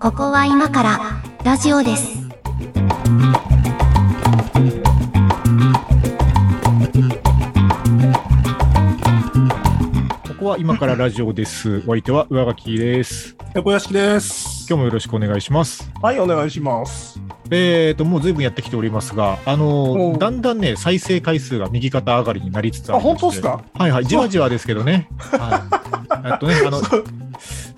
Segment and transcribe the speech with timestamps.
[0.00, 0.98] ここは今から
[1.44, 2.28] ラジオです。
[10.26, 11.84] ここは今からラジオです。
[11.86, 13.36] お相手は上書きです。
[13.54, 14.66] 猫屋敷です。
[14.68, 15.88] 今日もよろしくお願いします。
[16.02, 17.25] はい、お願いします。
[17.50, 23.64] えーと、もう随分やってきておりますが、あのおうだんだんね、再生回数が右肩上がりになりつつああ、りまして本当ですか？
[23.74, 25.08] はいはい、じわじわですけどね。
[25.18, 25.36] は
[26.22, 26.26] い。
[26.28, 26.80] あとね、あの、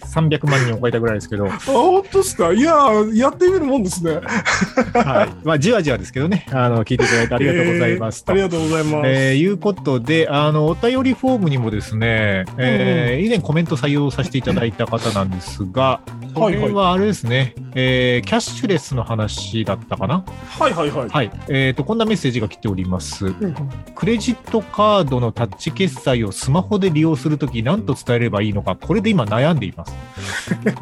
[0.00, 2.52] 300万人を超えたぐらいですけど、は あ、本当ですか？
[2.52, 4.12] いやー、やってみるもんですね。
[4.14, 5.46] い。
[5.46, 8.32] まあ、じわじわですけどね、あの、聞いていただいてありがとうございますと。
[8.32, 9.08] えーありがとうございます。
[9.08, 16.00] えーいうことで、あの、お便りフォームにもですね、えー以前コメント採用させていただいた方なんですが、
[16.34, 20.24] これはあれですね、えーキャッシュレスの話だったかな？
[20.58, 21.08] はいはいはい。
[21.08, 21.30] はい。
[21.48, 23.26] えっ、と、こんなメッセージが来ております。
[23.26, 23.54] うん
[23.94, 29.87] クレジットカードのタッチ決済をスマホで利用するとき、何と伝えればいいのか、これで今悩んでいます。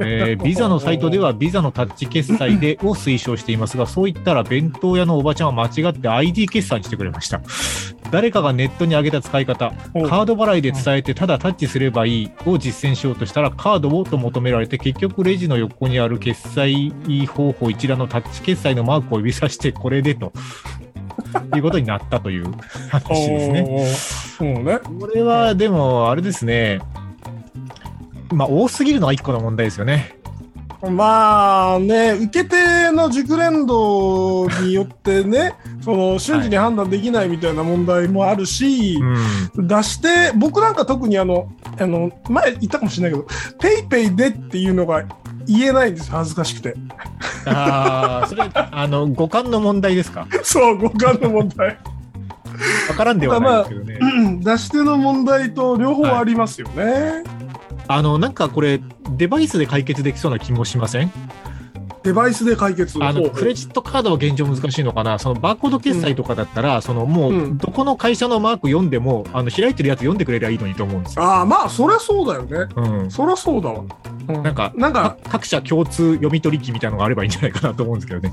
[0.00, 7.40] えービザのサイトではビザのタッチ決済で を推奨していますが、そう言ったら弁当屋のおばちゃんは間違って ID 決済にしてくれました。
[8.10, 16.92] 誰かがネットに上げた使い方、おカード払いで伝えてただタッチすればいいを実践しようとしたらカードをと求められて結局レジの横にある決済
[17.26, 20.32] 方法一覧のタッチ決済のマークを指さしてこれでと
[21.56, 22.52] いうことになったという
[22.90, 23.62] 話ですね。
[24.62, 24.78] ね。
[24.78, 26.80] これはでもあれですね。
[28.32, 30.16] まあ多すぎるのが一個の問題ですよね。
[30.90, 38.98] まあね、受け手の熟練度によってね、 その瞬時に判断できないみたいな問題もあるし、
[39.56, 39.66] うん。
[39.68, 41.48] 出して、僕なんか特にあの、
[41.80, 45.02] あの、前言ったかもしれないけど、ペイペイでっていうのが
[45.46, 46.74] 言えないんです、恥ずかしくて。
[47.46, 50.26] ああ、それ、あの、五感の問題ですか？
[50.44, 51.78] そう、五感の問題。
[52.88, 53.98] わからんではないですけどね。
[54.00, 57.22] うん出し手の問題と両方ありますよね。
[57.88, 61.12] あの、なんかこれ、デバイスで解決できそうな気もしません？
[62.02, 71.24] デバイスで解決あのクレジットカードは現状難しいのかな、そのバーコード決済とかだったら、そのもううんどこの会社のマーク読んでも、あの開いてるやつ読んでくれりゃいいのにと思うんですよ。
[71.24, 72.72] ああ、まあ、そりゃそうだよね。
[72.76, 73.82] うん、そりゃそうだわ。
[74.28, 78.32] うなんかなんか、各社共通読み取り機みたいなのがあればいいんじゃないかなと思うんですけどね。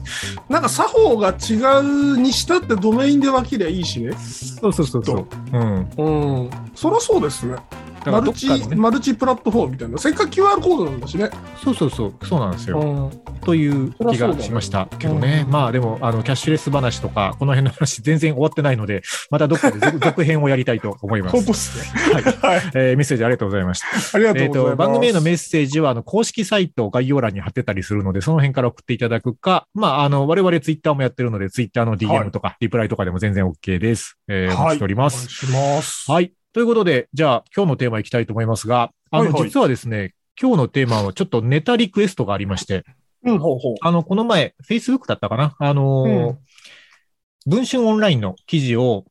[0.50, 4.14] なんか作法が違うにしたってドメインで分けりゃいいしね。
[4.14, 5.28] そうそうそうそう。
[5.52, 6.50] うん、うん。
[6.76, 7.56] そりゃそうですね。
[8.12, 9.98] マルチ、マルチプラットフォームみたいな。
[9.98, 11.30] せっかく QR コードなんだしね。
[11.64, 12.80] そうそうそう、そうなんですよ。
[12.80, 13.24] うん。
[13.42, 15.46] という気がしましたけどね。
[15.50, 21.80] まあでも、あの、キャッシュレス話とか、この辺の話全然終わってないので、またどっかで続 続編をやりたいと思います。
[22.14, 22.24] はい。
[22.42, 22.62] はい。
[22.76, 23.88] えーメッセージありがとうございました。
[24.18, 24.88] ありがとえっと、うございます。
[24.88, 34.18] 番組へのメッセージは、あの、公式サイト概要欄に貼ってたりするので、その辺から送っていただくか、まあ、あの、我々ツイッターもやってるので、ツイッターのは DM いとか、リプライとかでも全然 OK です。
[34.28, 35.46] えー、お待ちしております。
[35.46, 36.12] お願いします。
[36.12, 36.43] はい。
[36.54, 39.44] ということで、じゃあ、今日のテーマいきたいと思いますが、あの、はいはい。
[39.44, 42.86] 実はですね、今日のテーマはちょっとネタリクエストがありまして、
[43.26, 43.76] うん、ほうほう。
[43.82, 45.56] あの、この前、Facebook だったかな？
[45.60, 46.38] あのーうん
[47.46, 49.04] 文春オンラインの記事を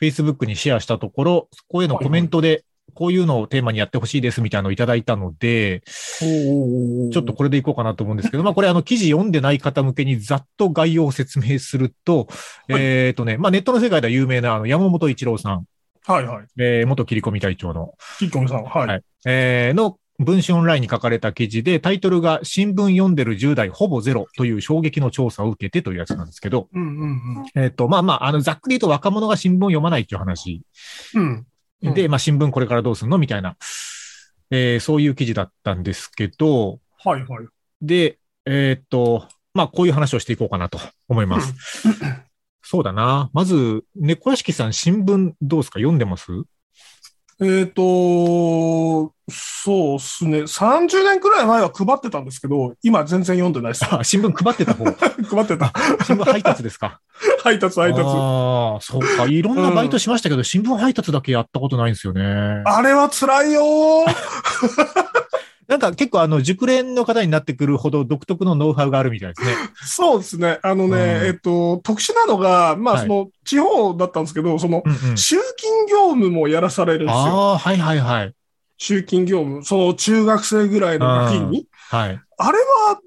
[0.00, 2.64] Facebook にシェアしたところ、そこへのコメントで、
[2.94, 5.82] こういうのをテーマにやってほしいですみたいなのをいただいたので、
[6.20, 12.28] ちょっとこれでいこうかなと思うんですけど、まあこれあの記事読んでない方向けにざっと概要を説明すると、
[12.68, 12.80] はい。
[12.80, 15.64] えっ、とね、まあネットの世界では有名なあの山本一郎さん、
[16.06, 16.46] はいはい。
[16.58, 18.86] えー元切り込み隊長の、キッコミさん、はい。
[18.86, 30.62] はいえーの文春オンラインに書かれた記事で、タイトルが新聞読んでる10代ほぼゼロという衝撃の調査を受けてというやつなんですけど、うんうんえっ、と、まあまあ、あの、ざっくり言うと若者が新聞を読まないっていう話
[31.14, 31.22] うん。
[31.22, 31.46] うん。
[31.82, 33.56] うんで、まあ新聞これからどうすんのみたいな、
[34.50, 37.46] えーそういう記事だったんですけど、はいはい。
[37.80, 41.54] で、えっ、と、まあこういう話をしていこうかなと思います。
[42.72, 43.28] そうだな。
[43.34, 45.78] まず、猫屋敷さん、新聞どうですか？
[45.78, 46.32] 読んでます？
[47.42, 50.38] えっ、と、そうですね。
[50.44, 53.84] 30年くらい前は配ってたんですけど、今全然読んでないです。
[53.94, 54.84] あ、新聞配ってた方。
[55.36, 55.70] 配ってた。
[56.06, 57.00] 新聞配達ですか？
[57.44, 58.04] 配達配達。
[58.06, 59.26] ああ、そうか。
[59.26, 62.22] いろんなバイトしましたけど、新聞配達だけやったことないんですよね。
[62.64, 65.21] あれは辛いよー。
[65.68, 69.54] なんか結構あの、熟練の方になってくるほど独特のノウハウがあるみたいですね。
[69.86, 70.58] そうですね。
[70.62, 75.16] あのね、うんえっと、特殊なのが、まあ、はいその、地方だったんですけど、その、うんうん。
[75.16, 77.16] 集金業務もやらされるんですよ。
[77.16, 78.34] ああ、はいはいはい。
[78.76, 79.64] 集金業務。
[79.64, 81.66] その、中学生ぐらいのガキに。
[81.90, 82.20] はい。
[82.38, 83.00] あれは、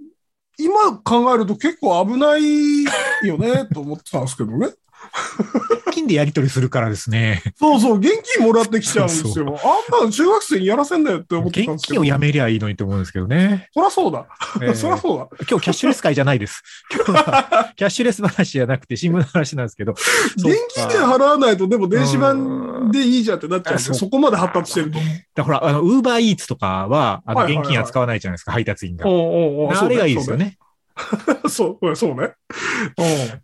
[0.58, 2.84] 今考えると結構危ない
[3.28, 4.70] よね、と思ってたんですけどね。
[5.16, 7.42] 現金でやり取りするからですね。
[7.56, 9.60] そうそう、現金もらってきちゃうんですそうよ。
[9.64, 12.02] あんなの中学生にやらせんだよって思ってたんですけど。
[12.02, 13.70] 現金をやめりゃいいのにと思うんですけどね。
[13.74, 14.28] そらそうだ。
[14.62, 15.28] えーそらそうだ。
[15.50, 16.64] 今日キャッシュレス会じゃないです。
[16.94, 19.94] 今日はキャッシュレス話じゃなくて新聞の話なんですけど。
[20.38, 25.00] 現金で払わないと、でも電子版でいいじゃんってなっちゃうんで、うんそこまで発達してると。
[25.36, 29.06] だからほら、あの、ウーバーイーツとかは、あの、現金扱わないじゃないですか、配達員が。
[29.06, 30.38] あれがいいですよ。
[30.38, 30.58] ね。
[31.50, 31.96] そうね。
[31.96, 32.34] そうね。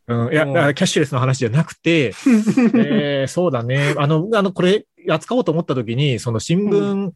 [0.07, 2.13] うん、いや、キャッシュレスの話じゃなくて、
[2.75, 3.93] えーそうだね。
[3.97, 7.11] あの、あの、これ、扱おうと思った時に、その新聞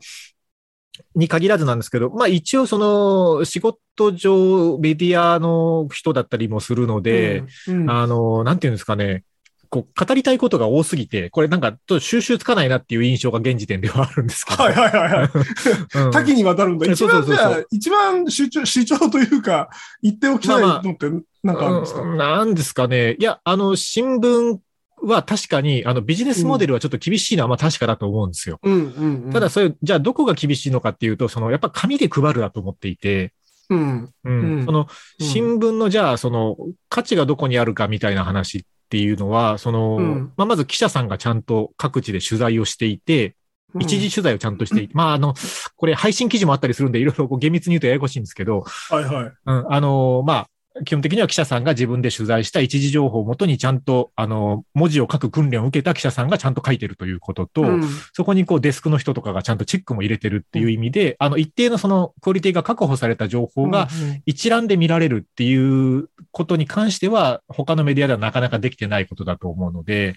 [1.16, 9.24] に限らずなんですけど、まあ一応その、仕事上、メディアの人だったりもするので、うん、うんあの、なんていうんですかね。
[9.70, 14.64] こう、語りたいことが多すぎて、これなんか、ちょっと収集つかないなっていう印象が現時点ではあるんですけど。
[14.64, 15.30] はいはいはいはい。
[16.06, 16.92] うん多岐にわたるんだ。
[16.92, 19.70] 一番じゃあ、一番主張、主張というか、
[20.02, 21.10] 言っておきたいのって、
[21.44, 23.16] なんかあるんですか、うんなんですかね。
[23.20, 24.60] いや、あの、新聞
[25.02, 28.60] は確かに、あの、ビジネスモデルはちょっと厳しいのはまあ確かだと思うんですよ。
[28.64, 29.32] うんうんうん。
[29.32, 33.34] ただ、それ、じゃあどこが厳しいのかっていうと、その、やっぱ紙で配るだと思っていて、
[33.70, 34.10] うん。
[34.24, 36.56] うんうんその、うん新聞の、じゃあ、その、
[36.90, 38.62] 価値がどこにあるかみたいな話っ
[38.95, 40.33] ていうのは、その、うん。
[40.38, 43.36] まあ、まず記者さんがちゃんと各地で取材をしていて、
[43.81, 45.33] 一時取材をちゃんとしていて、まあ、あの、
[45.75, 49.33] これ配信記事もあったりするんで、いろいろこう厳密に言うとややこしいんですけど、はいはい。
[49.47, 50.50] うん、あの、まあ、
[50.83, 57.83] 基本的には記者さんが自分で取材した一時情報をもとにちゃんと、あの、文字を書く訓練を受けた記者さんがちゃんと書いてるということと、うん。
[58.12, 63.88] そこにこうデスクの人とかがちゃんとチェックも入れてるっていう意味で、あの、一定のそのクオリティが確保された情報が
[64.25, 70.16] 一覧で見られるっていうことに関しては、他のメディアではなかなかできてないことだと思うので、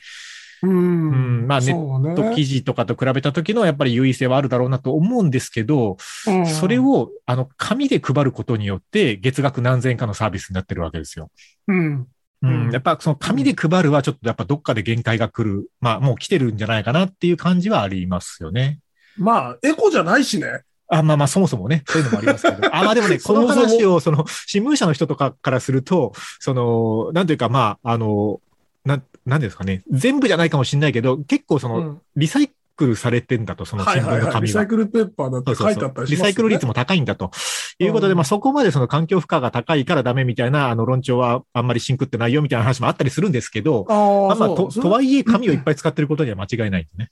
[0.62, 0.70] うん。
[0.70, 5.96] うんまあネそうねと記事とかと比べた時のやっぱり優位性はあるだろうなと思うんですけど、
[6.26, 11.31] うんそれを、あの、紙で配ることによって、月額何千円かのサービスになってるわけですよ。
[11.66, 11.94] うん。
[11.96, 12.06] う
[12.43, 12.72] うんん。
[12.72, 15.69] やっぱその紙で配るはちょっとやっぱどっかで限界が来る。
[15.81, 18.78] まあもう来てるんじゃないかなっていう感じはありますよね。
[19.16, 20.62] まあ、エコじゃないしね。
[20.88, 22.58] あ、まあまあそもそもね、そういうのもありますけど。
[22.75, 28.40] あ、まあでもね、この話を、その、新聞社の人とかからすると、その、なんというかまあ、あの、
[28.88, 34.20] なん、なんですかね、全部じゃないかもしれないけど、結構その、うんリサイクルされてんだと、その新聞はいはいはい。
[34.20, 34.67] リの紙がサイ。
[34.69, 37.31] クルペーパーだって書いてあったりしますよねリサイクル率も高いんだと
[37.79, 47.11] いうことで、うんまあそこまでその環境負荷が高いからダメみたいな、あの論調はあんまりシンクってないよみたいな話もあったりするんですけど、あまあ、と、とはいえ紙をいっぱい使ってることには間違いないんでね。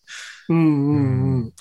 [0.49, 1.53] うんうん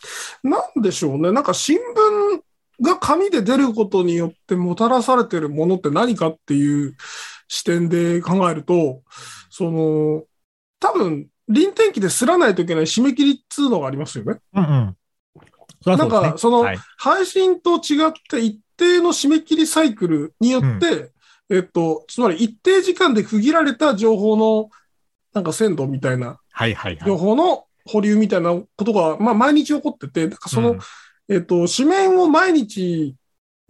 [0.44, 0.50] うん。
[0.50, 1.32] なんでしょうね。
[1.32, 2.42] なんか新聞
[2.82, 6.96] が紙で出ることによってもたらされてるものって何かっていう
[7.48, 9.02] 視点で考えると、
[9.50, 10.24] その、
[10.80, 14.40] 多分、臨転機ですらないといけない締め切りっつうのがありますよね。
[14.54, 14.98] うんうん。
[15.86, 21.12] ねなんかそのはい配信と違って一定の締め切りサイクルによって、
[21.50, 24.70] えっと、つまり一定時間で区切られた情報の、
[25.34, 27.08] なんか鮮度みたいな、はいはいはい。
[27.08, 30.80] 情報の保留みたいなことが、まあ毎日起こってて、なんかその、うん
[31.28, 33.16] えっと、紙面を毎日、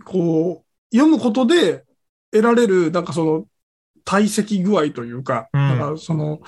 [0.04, 1.86] こう、読むことで
[2.31, 3.45] 得られる、なんかその、
[4.06, 6.40] 堆積具合というか、うんなんかその、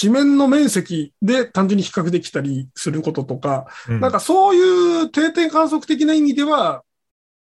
[0.00, 6.82] 紙面の面積で単純に比較できたりすることとか、うんなんかそういう定点観測的な意味では、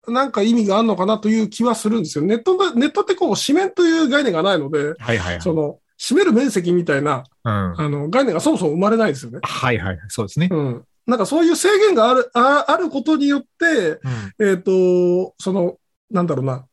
[0.07, 2.23] なんか意味があるのかなという気はするんですよ。
[2.23, 5.41] ネットで、ネットってこう、紙面という概念がないので、はいはいはい。
[5.41, 7.51] その、占める面積みたいな、うん。
[7.51, 9.39] はあの、概念がそもそも生まれないですよね。
[9.43, 9.99] いはいはい。
[10.07, 10.47] そうですね。
[10.49, 10.85] うん。
[11.07, 13.99] なんかそういう制限がある、ああることによって、
[14.39, 15.77] うんえっ、と、その、
[16.11, 16.65] なんだろうな、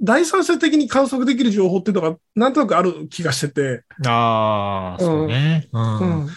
[0.00, 5.68] 第三者的に観測できる情報っていうのが、なんとなくある気がしてて、ああ、そうね。
[5.72, 5.78] う。
[5.78, 6.28] うんん。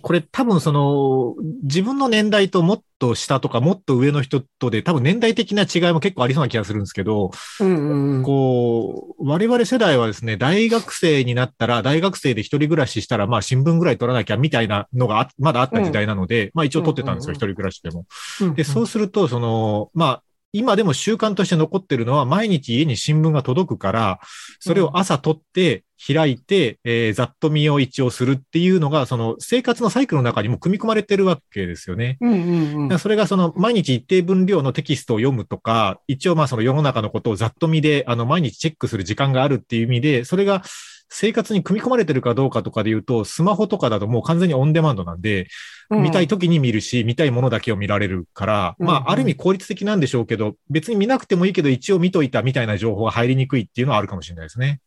[0.00, 8.22] これ多分その、自分の年代ともっと下とかもっと上の人とで多分年代的な違いも結構ありそうな気がするんですけど、うんうんうん。
[8.22, 18.06] こう、我々世代はですね、大学生になったら、大学生で一人暮らししたら、まあ新聞ぐらい取らなきゃみたいなのがあまだあった時代なので、まあ一応取ってたんですよ、うん一人暮らしでも。
[18.40, 24.20] うんで、そうすると、その、まあ、今でも習慣として残ってるのは、毎日家に新聞が届くから、
[24.60, 32.18] それを朝取って、開いて、えーざっと見を一応するっていうのが、その生活のサイクルの中にも組み込まれてるわけですよね。
[32.20, 40.62] うんうんうんそれがその毎日一定分量のテキストを読むとか、一応まあその世の中のことをざっと見で、あの毎日チェックする時間があるっていう意味で、それが
[41.08, 45.48] 生活に組み込まれてるかどうかとかで言うと、スマホとかだともう完全にオンデマンドなんで、
[45.90, 54.80] うん見たい時に見るし、見たいものだけを見られるから、うんまあある意味効率的なんでしょうけど、別に見なくてもいいけど一応見といたみたいな情報が入りにくいっていうのはあるかもしれないですね。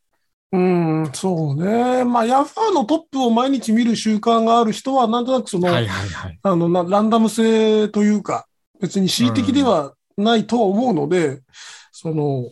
[0.53, 2.03] うん、そうね。
[2.03, 6.39] まあ、ヤフーのトップを毎日見る習慣がある人は、なんとなくその、はいはいはい。
[6.43, 8.47] あのな、ランダム性というか、
[8.81, 11.39] 別に恣意的ではないとは思うので、
[11.93, 12.49] その、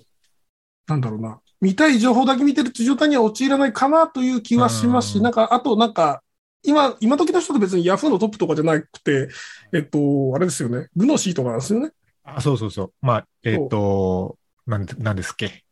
[0.88, 1.40] なんだろうな。
[1.62, 6.22] 見たい情報だけ見てるっていう状態には陥らないかなという気はしますし、うんなんか、あとなんか、
[6.64, 9.30] 今、今時の人って別にヤフーのトップとかじゃなくて、
[9.74, 10.88] えっと、あれですよね。
[10.96, 11.92] グノシーとかなんですよね。
[12.24, 12.94] あそうそうそう。
[13.02, 14.38] まあ、えっ、と、
[14.68, 15.64] なん、なんですっけ。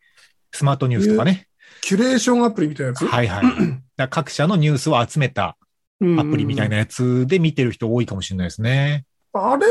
[0.52, 1.48] スマートニュースとかね。
[1.82, 3.06] キュレーションアプリみたいなやつ？
[3.06, 3.44] はいはい。
[3.98, 5.58] だ各社のニュースを集めた
[6.00, 9.06] うんアプリみたいなやつで見てる人多いかもしれないですね。
[9.34, 9.66] あれ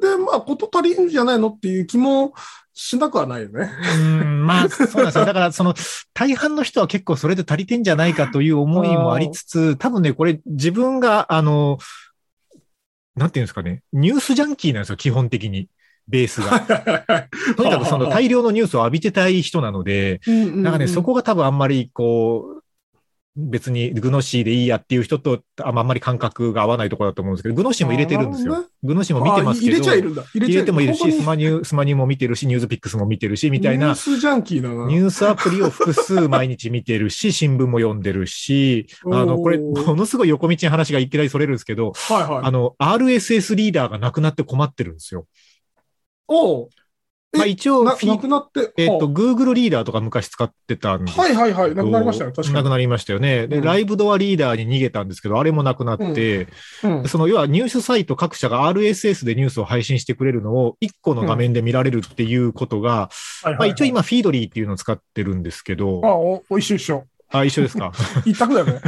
[0.00, 2.34] で、まあ、こと足りるんじゃないのっていう気も
[2.78, 3.70] しなくはないよね。
[3.96, 5.24] うん、まあ、そうなんですよ。
[5.26, 5.74] だから、その、
[6.12, 11.78] 大半の人は結構それで足りてんじゃないかという思いもありつつ、多分ね、これ自分が、あの、
[13.16, 15.68] なんていうんですかね、ニュースジャンキーなんですよ、基本的に。
[16.06, 16.60] ベースが。
[17.56, 22.55] とにかくその大量のニュースを浴びてたい人なので、なんかね、そこが多分あんまりこう、
[23.36, 28.88] 別にグノシーでいいやっていう人とあんまり感覚が合わないところだと思うんですけど、グノシーも入れてるんですよあーなるほ。
[28.88, 30.22] グノシーも見てますけど、あ入れちゃいるんだ。
[30.22, 34.86] 入れ入ちゃれてもいるし、スママニュー、スマニューも見てるし、ニュースピックスも見てるし、みたいなニュー、スジャンキーだな。
[34.86, 42.44] ニュースアプリを複数毎日見てるし、 新聞も読んでるし、あの、これ、ものすごい横道に話がいきなりそれるんですけど、はいはい。
[42.44, 45.26] あの、RSS リーダーがなくなって困ってるんですよ。
[46.28, 46.68] お
[47.32, 48.72] まあ一応、ななくなって。
[48.76, 51.74] えっ、と、は Google リーダーとか昔使ってたんですあはいはいはい。
[51.74, 52.32] なくなりましたよ。
[52.32, 52.54] 確かに。
[52.54, 53.46] なくなりましたよね。
[53.46, 56.48] で、うんライブドアリーダーに逃げたんですけど、あれもなくなって、
[56.82, 63.10] うんその、要はニュースサイト各社が RSS でニュースを配信してくれるのを1個の画面で見られるっていうことが、
[63.44, 67.04] まあ一応今、フィードリーっていうのを使ってるんですけどあ、、お、お一緒一緒。
[67.30, 67.92] あ、一緒ですか？
[68.24, 68.80] 一択だよね。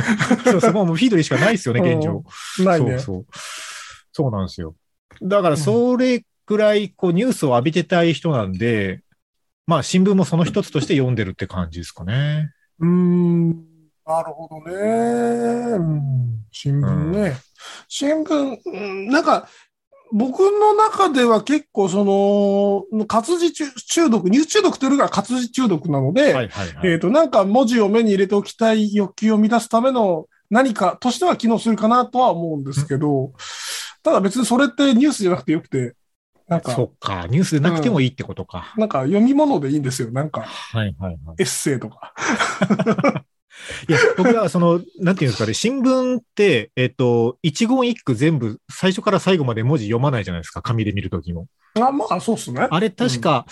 [0.45, 2.25] そ うそう、もうフィードリーしかないですよね、現状。
[2.65, 2.93] ないね。
[2.93, 3.27] そうそう。
[4.13, 4.75] そうなんですよ。
[5.23, 9.03] だから、それくらい、こう、ニュースを浴びてたい人なんで、
[9.67, 12.51] まあ、新聞もその一つとして読んでるって感じですかね。
[12.81, 13.51] うーん。
[14.07, 14.73] なるほどね。
[14.73, 17.37] うん新聞ね。
[17.87, 19.47] 新聞、うんなんか、
[20.11, 26.91] 僕の中では結構その、活字中中毒、ニュース中毒というよりは活字中毒なので、はいはいはい。
[26.91, 33.35] えっと、なんか文字を目に入れておきたい欲求を満たすための何かとしては機能するかなとは思うんですけど、
[34.03, 35.95] ただ別にそれってニュースじゃなくてよくて、
[36.49, 38.73] なんかそ、っか、ニュースでなくてもいいってことか。
[38.77, 40.11] なんか読み物でいいんですよ。
[40.11, 41.37] なんか、はいはいはい。
[41.39, 42.15] エッセイとか。
[43.89, 51.49] いや、僕はその、なんていうんですかね、新聞って、えっと、一言一句全部、最初から最後まで文字読まないじゃないですか、紙で見るときも。
[51.75, 52.67] あ、まあ、そうっすね。
[52.71, 53.45] あれ確か、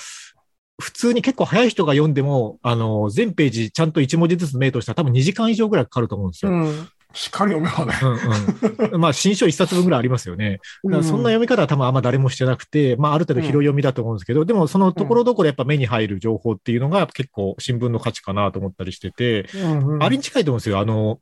[0.78, 6.52] 普通に結構早い人が読んでも、あの、全ページちゃんと1文字ずつ目としたら多分2時間以上ぐらいかかると思うんですよ。
[6.52, 6.88] うん。
[7.12, 7.94] しっかり読めばね。
[8.02, 9.00] うんうん。
[9.00, 10.60] まあ、新書一冊分ぐらいありますよね。
[10.82, 20.78] そんな読み方は多分あんま誰もしてなくて、まあ、ある程度広読みだと思うんですけど、でもそのところどころやっぱ目に入る情報っていうのが結構新聞の価値かなと思ったりしてて、うんうんあれに近いと思うんですよ。
[20.78, 21.20] あの、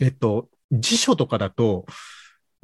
[0.00, 1.84] えっと、辞書とかだと、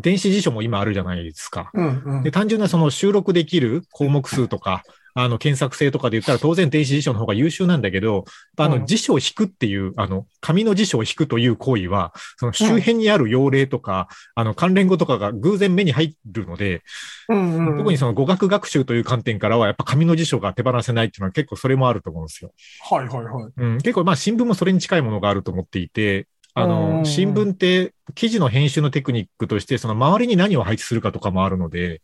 [0.01, 1.71] 電子辞書も今あるじゃないですか。
[1.75, 4.83] うんうんで、単純なその収録できる項目数とか、
[5.15, 8.25] あの、検索性とかで言ったら当然電子辞書の方が優秀なんだけど、
[8.57, 16.83] あの、うん辞書を引くっていう、あの、紙の辞書を引くという行為は、その周辺にある用例とか、あの、関連語とかが偶然目に入るので、
[17.29, 22.53] うんうん特にその語学学習という観点からは、やっぱ紙の辞書が手放せないっていうのは結構それもあると思うんですよ。
[22.89, 23.53] はいはいはい。
[23.57, 26.29] うん、結構まあ新聞もそれに近いものがあると思っていて、
[26.61, 32.01] あうんの、新聞って記事の編集のテクニックとして、その周りに何を配置するかとかもあるので、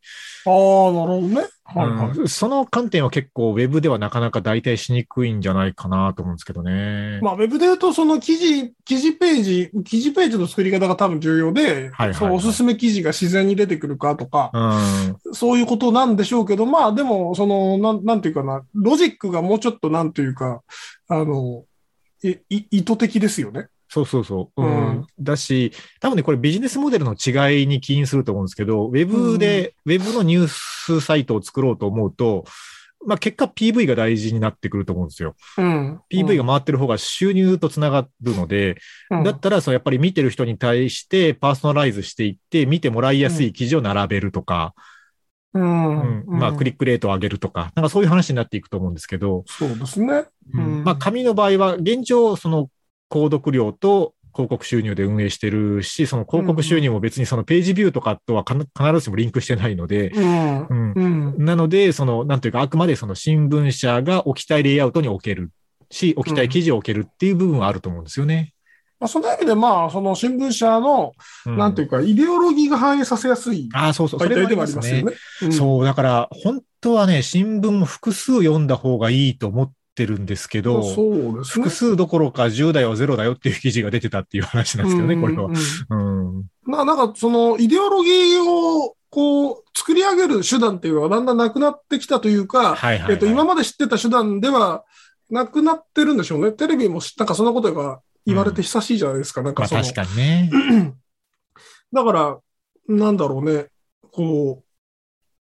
[0.47, 1.47] ああ、なるほどね。
[1.65, 2.19] はいはい。
[2.19, 7.21] うんその観点は結構ウェブではなかなか代替しにくいんじゃないかなと思うんですけどね。
[7.23, 15.35] まあ、ウェブで言うと、その記事、記事ページ、記事ページの作り方が多分重要で、はいはいはいそうおすすめ記事が自然に出てくるかとか、うん。
[15.35, 20.63] そういうことなんでしょうけど、まあでも、その、なん、なんていうかな、ロジックがもうちょっとなんていうか、
[21.09, 21.65] あの、
[22.23, 23.69] いい意図的ですよね。
[23.95, 24.63] そうそうそう。
[24.63, 25.07] ううんん。
[25.21, 32.45] だし、多分ね、これビジネスモデルの違いに起因すると思うんですけど、ウェブで、ウェブのニュースサイトを作ろうと思うと、
[33.07, 35.37] まあ結果 PV が大事になってくると思うんですよ。
[35.59, 36.01] うん。
[36.11, 38.79] PV が回ってる方が収入とつながるので、
[39.11, 44.75] うん、だったら、そのやっぱり見てる人に対してパーソナライズしていって、見てもらいやすい記事を並べるとか、
[45.53, 46.23] うん。
[46.23, 50.25] うんまあクリックレートを上げるとか、なんかそういう話になっていくと思うんですけど、そうですね。
[50.53, 52.69] うんうんまあ紙の場合は現状、その
[53.15, 60.67] 購読料と広告収入で運営してるし、その広告収入も別にそのページビューとかとは必ずしもリンクしてないので、うん。
[60.67, 61.45] うんうん。
[61.45, 65.53] なので、その、なんというか、あくまでその新聞社が置きたいレイアウトに置ける
[65.89, 68.53] し、置きたい記事を置けるっていう部分はあると思うんですよね。
[68.99, 71.13] まあ、その意味で、まあ、その新聞社の、
[71.47, 75.49] うんなんていうか、イデオロギーが反映させやすいああ、そうそう、そ媒体でれもありますねはありますよ。
[75.49, 75.49] ね。
[75.49, 81.71] うんそう、だから、本当はね、新聞も複数読んだ方がいいと思ってるんですけど、ね複。
[81.71, 85.49] 数どころか10代はゼロだよっていう記事が出てたっていう話なんですけどね、これは
[85.91, 86.45] うん。
[86.65, 94.85] まあ、なんか、その、イデオロギーを、こう、作り上げる手段っていうのはだんだんなくなってきたというか、はいはいはいえっと、今まで知ってた手段では、
[95.31, 96.53] なくなってるんでしょうね。
[96.53, 99.43] テレビもしなんかそんなことが言われて久しいじゃないですか。
[99.43, 100.51] なんかその、まあ確かにね。
[101.93, 102.39] だから、
[102.89, 103.67] なんだろうね。
[104.11, 104.65] こう、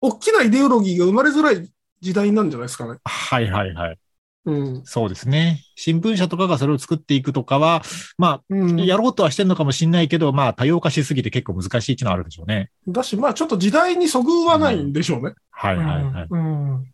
[0.00, 2.98] 大きなイデオロギーが生まれづらい時代なんじゃないですかね。
[3.04, 3.98] はいはいはい。
[4.44, 4.82] うん。
[4.84, 5.60] そうですね。
[5.76, 7.82] 新聞社とかがそれを作っていくとかは、
[8.18, 12.70] まうんあ、やろうとはしてんのかもしれないけど、まあ、多様化しすぎて結構難しいっていうのはあるでしょうね。
[12.88, 15.34] だし、まあちょっと時代にそぐわないんでしょうね。
[15.50, 16.26] はいはいはい。
[16.28, 16.74] うん。
[16.74, 16.84] うん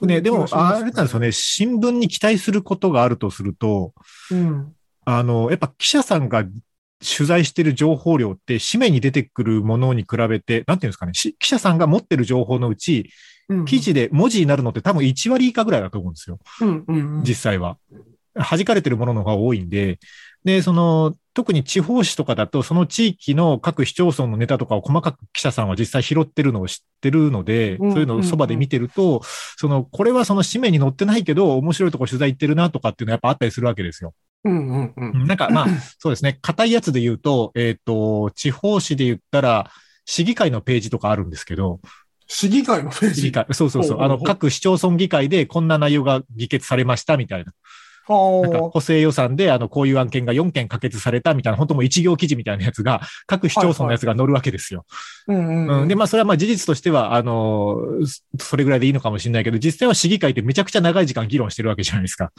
[0.00, 1.26] ね、でも、あれなんですよね。
[1.26, 3.94] ね、新聞に期待することがあるとすると、
[4.30, 4.72] うん。
[5.04, 13.10] あの、やっぱ記者さんが取材してる情報量って、紙面に出てくるものに比べて、なんていうんですかね、し記者さんが持ってる情報のうち、うん
[13.66, 16.38] 記事で文字になるのって多分1割以下ぐらいだと思うんですよ。
[16.60, 17.22] うんうんうん。
[17.24, 17.78] 実際は。
[18.34, 19.98] 弾かれてるものの方が多いんで、
[20.44, 29.22] で、その、特に地方紙とかだと、その地域の各市町村のネタとかを細かく記者さんは実際拾ってるのを知ってるので、うんそういうのをそばで見てると、
[29.56, 34.14] その、これはその紙面に載ってないけど、面白いとこ取材行ってるなとかっていうのはやっぱあったりするわけですよ。
[34.44, 35.26] うんうんうん。
[35.26, 35.66] なんかまあ、
[35.98, 36.38] そうですね。
[36.40, 39.70] 硬いやつで言うと、えっ、と、地方紙で言ったら、
[40.06, 41.80] 市議会のページとかあるんですけど、
[42.28, 43.22] 市議会のページ。
[43.22, 47.52] 市議会、そうそうそう、あの、各市町村議会でこんな内容が議決されましたみたいな。
[48.08, 54.86] なんかは補正予算で、あの、こういう案件が4件可決されたみたいな、本当もう一行記事みたいなやつが、各市町村のやつが載るわけですよ。
[55.86, 57.76] で、まあ、それはまあ事実としては、あの、
[58.38, 62.32] それぐらいでいいのかもしれないけど、実際は市議会ってめちゃくちゃ長い時間議論してるわけじゃないですか。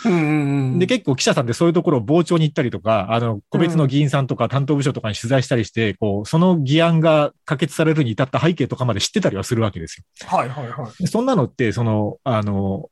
[0.80, 10.04] で、結構記者さんってそういうところを傍聴に行ったりとか、あの、個別の議員さんとか担当部署とかに取材したりして、こう、その議案が可決されるに至った背景とかまで知ってたりはするわけですよ。
[10.28, 11.04] はいはいはい。
[11.04, 12.90] でそんなのって、その、あの、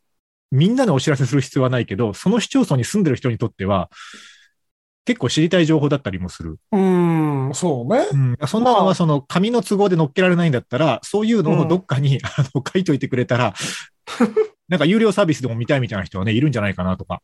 [0.52, 3.90] みんなにお知らせする必要はないけど、その市町村に住んでる人にとっては、
[5.06, 6.58] 結構知りたい情報だったりもする。
[6.74, 8.08] うん、そうね。
[8.12, 8.48] うん。
[8.48, 13.54] そんなのはその紙の都合で載っけられないんだったら、そういうのをどっかに、 あの書いといてくれたら、
[14.68, 17.22] なんか有料サービスでも見たいみたいな人はね、いるんじゃないかなとか。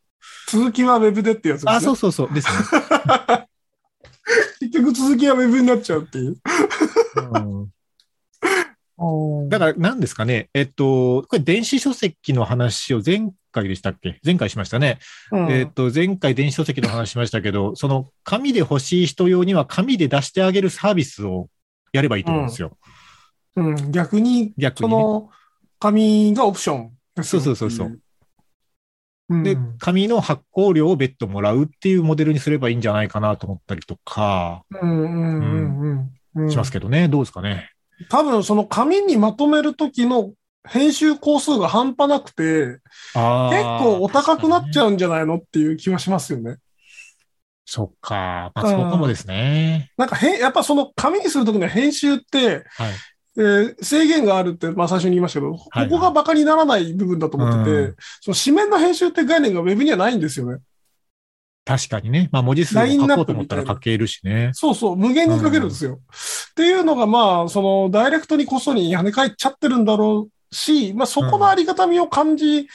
[0.48, 1.72] 続きはウェブでってやつですね。
[1.72, 2.32] あ、そうそうそう。
[2.32, 2.54] ですね。
[4.60, 6.38] 結局続きはウェブになっちゃうっていう。
[7.34, 7.73] うん
[9.48, 10.48] だから何ですかね。
[10.54, 14.20] えっと、これ電子書籍の話を前回でしたっけ？
[14.24, 14.98] 前回しましたね。
[15.32, 21.48] ら、えっと、前回電子書籍の話しましたけど、その紙で欲しい人用には紙で出してあげるサービスを
[21.92, 22.76] やればいいと思うんですよ。
[23.56, 24.94] うん、逆に、逆にね。
[24.94, 25.30] その、
[25.78, 26.90] 紙がオプション
[27.22, 28.00] そうそうそうそう
[29.28, 29.42] うん。
[29.42, 36.50] で、紙の発行料を別途もらうっていうモデルにすればいいんじゃないかなと思ったりとかうんうんうんうんうん。
[36.50, 37.08] しますけどね。
[37.08, 37.70] どうですかね。
[38.08, 40.32] 多分その紙にまとめるときの
[40.66, 42.78] 編集工数が半端なくて、
[43.14, 44.90] あ結構お高くなっちゃう。
[44.90, 46.56] うんじゃないのっていう気はしますよね。
[47.66, 48.52] そっか。
[48.54, 49.90] まあ、そうかもですね。
[49.96, 52.92] なんかへん、やっぱその紙にするときの編集って、はい。
[53.36, 60.58] えー制限があるって、まあ最初に言いましたけど、こはいこがバカにならない部分だと思ってて、うんその紙面の編集って概念がウェブにはないんですよね。
[61.64, 62.28] 確かにね。
[62.30, 64.50] まあ、文字数を書こうと思ったら書けるしね。
[64.52, 66.00] そうそう、無限に書けるんですよ。
[66.50, 72.68] っていうのが、まあ、その、ダイレクトにこそに跳ね返っちゃってるんだろうし、まあ、そこのありがたみを感じ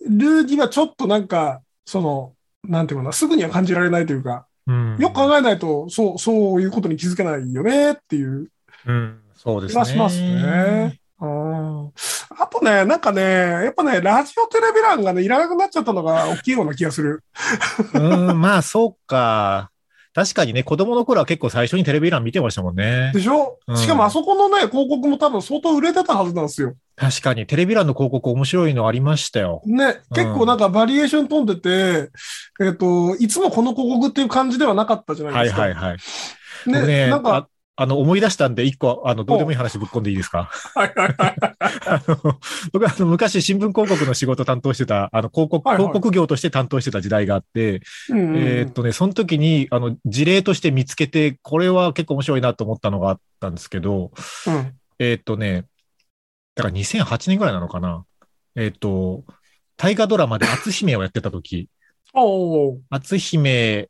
[0.00, 2.32] るには、ちょっとなんか、その、
[2.64, 4.96] なんていうかな、すぐには感じられないというか、うん。
[4.98, 8.48] よく考えないと、そう、そういうことに気づけないよねっていう
[8.86, 9.20] うん。
[9.36, 10.96] そうです気がしますね。
[10.98, 17.22] うんあとね、なんかね、やっぱね、ラジオテレビ欄がね、いらなくなっちゃったのが大きいような気がする。
[17.94, 19.70] うん、まあ、そうか。
[20.14, 23.20] 確かにね、子供の頃は結構最初にテレビ欄見てましたもんねで。
[23.20, 26.74] しょ、うんしかもあそこのね、広告も多分相当売れてたはずなんですよ。
[26.96, 29.60] 確かに、テレビ欄の広告面白いのありましたよ。
[29.66, 32.12] ね、結構なんかバリエーション飛んでて、
[32.60, 35.62] えっ、と、いつもこの広告っていう感じではなかったじゃなはいいですか。
[35.62, 35.96] はいはい。
[35.96, 35.98] ね、
[36.66, 40.48] 僕ね、なんか、ああの、思い出したんで、一個、あの、どうでもいい話ぶっ込んでいいですか？
[40.74, 41.36] はいはいはい。
[41.86, 42.38] あの、
[42.72, 45.86] 僕あの、昔新聞広告の仕事担当してた、あの、広告、はいはい。
[45.86, 54.12] 広告業として担当してた時代があって、うんうんえーっとね、その時に、あの、事例として見つけて、これは結構面白いなと思ったのがあったんですけど、
[54.46, 54.72] うん。
[54.98, 55.64] えーっとね、
[56.54, 58.04] だから2008年ぐらいなのかな。
[58.56, 59.24] えーっと、
[59.76, 61.68] 大河ドラマで篤姫をやってた時、
[62.90, 63.88] 篤姫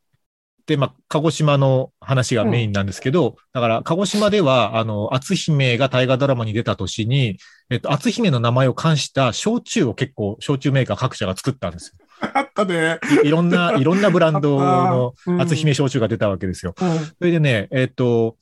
[0.65, 7.37] って、まあ、鹿児島の話がメインなんですけど、だから、鹿児島では、あの、篤姫が大河ドラマに出た年に、
[7.71, 11.95] えっと、篤姫の名前を冠した焼酎を結構、焼酎メーカー各社が作ったんです
[12.33, 12.99] あったね。
[13.15, 13.23] よ。
[13.23, 16.75] いいろんな、 いろんなブランドのうん篤姫焼酎が出たわけですよ。
[16.81, 18.37] うんそれでね、えっと、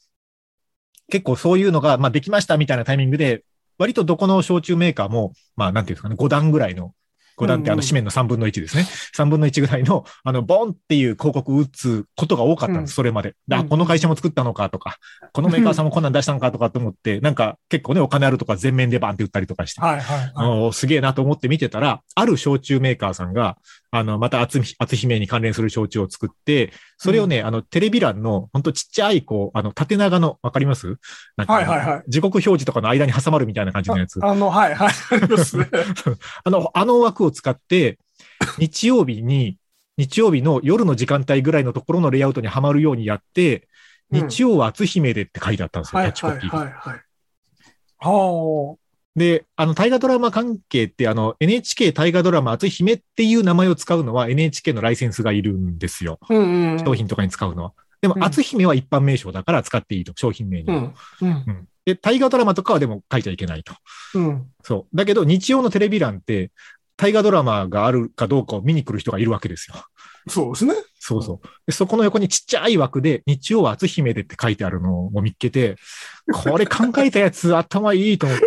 [1.10, 3.42] 結構そういうのが、まあ、できましたみたいなタイミングで、
[3.78, 6.94] 割とどこの焼酎メーカーも、まあ、なんていうんですかね、5段ぐらいの、
[7.38, 8.86] 5段ってあの紙面の3分の1ですね。
[9.16, 13.34] 3分の1ぐらいの、あの、ボンっていう広告を打つことが多かったんです、うんそれまで。
[13.48, 14.98] であ、うんこの会社も作ったのかとか、
[15.32, 20.32] このメーカーさんもこんなん出したのかとかと思って、 なんか結構ね、お金あるとか全面でバンって売ったりとかして、はいはいはい。
[20.48, 23.56] おーすげえなと思って見てたら、ある焼酎メーカーさんが、
[23.94, 30.96] あの、また厚み、厚姫に関連する焼酎を作って、それをね、あの、テレビ欄の、ほんとちっちゃい、こう、あの、縦長の、わかります？
[31.36, 32.02] なんかはいはいはい。
[32.08, 34.18] 時刻表示とかの間に挟まるみたいな感じのやつ。
[34.24, 34.88] あの、はいはい。
[34.88, 35.68] ありますね。
[36.42, 37.98] あの、あの枠を使って、
[38.58, 39.58] 日曜日に、
[39.98, 43.62] 日曜日の夜の時間帯ぐらいのところのレイアウトにはまるようにやって、うん
[44.12, 47.00] 日曜は厚姫でって書いてあったんですよ、はいはいキャッチコピーはいはい。
[47.98, 48.76] は
[49.14, 56.18] で、あの、大河ドラマ関係って、あの、NHK 大河ドラマ厚姫っていう名前を使うのは NHK のライセンスがいるんですよ。
[56.22, 56.26] あ。
[56.30, 56.78] うんうん。
[56.78, 57.72] 商品とかに使うのは。
[58.00, 60.76] でもう、ん厚姫は一般名称だから使っていいと、商品名には。
[60.76, 60.94] うん。
[61.20, 61.44] うん。
[61.46, 63.74] うんで、大河ドラマとかはでも書いちゃいけないと。
[64.14, 64.46] うん。
[64.62, 64.96] そう。
[64.96, 66.52] だけど、日曜のテレビ欄って、
[66.96, 69.74] 大河ドラマがあるかどうかを見に来る人がいるわけですよ。
[70.28, 70.74] そうですね。
[71.00, 71.48] そうそう。
[71.66, 75.76] でそこの横にちっちゃい枠で、日曜は厚姫でって書いてあるのを見っけて、
[76.32, 78.46] これ考えたやつ頭いいと思って、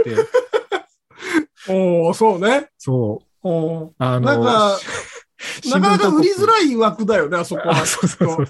[1.69, 2.69] おおそうね。
[2.77, 3.47] そう。
[3.47, 4.77] おーあの、なんか
[5.69, 6.47] なかなか売りづい。
[6.47, 7.77] らい枠だよね、あそこは。
[7.81, 8.47] あ、そうそうそう。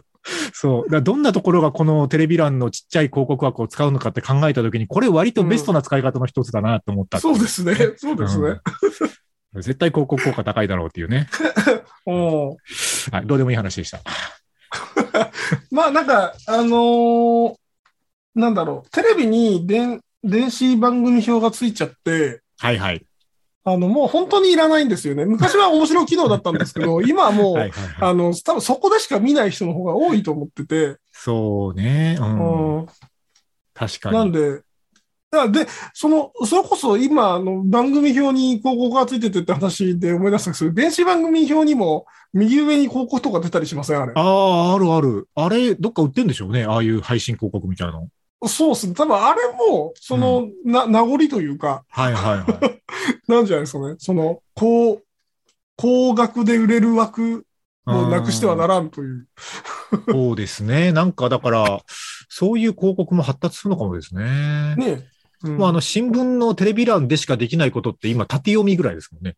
[0.54, 1.02] そう。
[1.02, 7.76] どんなところがこのテレビ欄のちっちゃい広告枠を使うのかって考えたときに、これ割とベストな使い方の一つだなと思ったっていそうですね。
[7.98, 8.48] そうですね。
[8.50, 8.62] うん
[9.62, 11.30] 絶対広告効果高いだろうっていうね。
[12.06, 12.56] おー
[13.12, 13.26] はい。
[13.26, 14.02] どうでもいい話でした。
[15.72, 17.56] まあなんか、あのー
[18.36, 23.06] なんだろう、テレビに電電子番組表がついちゃって、はいはい。
[23.68, 25.26] あの、もう本当にいらないんですよね。
[25.26, 27.96] 昔は面白い機能だったんですけど、 今はもう、はいはいはい。
[28.00, 32.18] あの、多分そこでしか見ない人の方が多いと思ってて、そうね。
[32.20, 32.78] うん。
[32.80, 32.86] うん
[33.74, 34.18] 確かに。
[34.18, 34.62] なんで、
[35.52, 44.02] で、その、それこそ今、あの、番組表に広告がついててって話で思い出したんですけど、電子番組表にも右上に広告とか出たりしません？
[44.02, 44.14] あれ。
[44.16, 45.28] ああ、あるある。
[45.36, 46.64] あれ、どっか売ってんでしょうね。
[46.66, 48.08] ああいう配信広告みたいなの。
[48.48, 48.94] そうっすね。
[48.94, 52.82] 多分あれも、その、な、名残というか、はいはいはい。
[53.28, 53.96] なんじゃないですかね。
[53.98, 55.02] その、高、
[55.78, 57.46] 高額で売れる枠
[57.86, 59.28] をなくしてはならんという。
[60.10, 60.92] そうですね。
[60.92, 61.82] なんかだから、
[62.30, 64.76] そういう広告も発達するのかもですね。
[64.76, 65.08] ね
[65.44, 69.36] うんもうあの、新聞のテレビ欄でしかできないことって今、縦読みぐらいですもんね。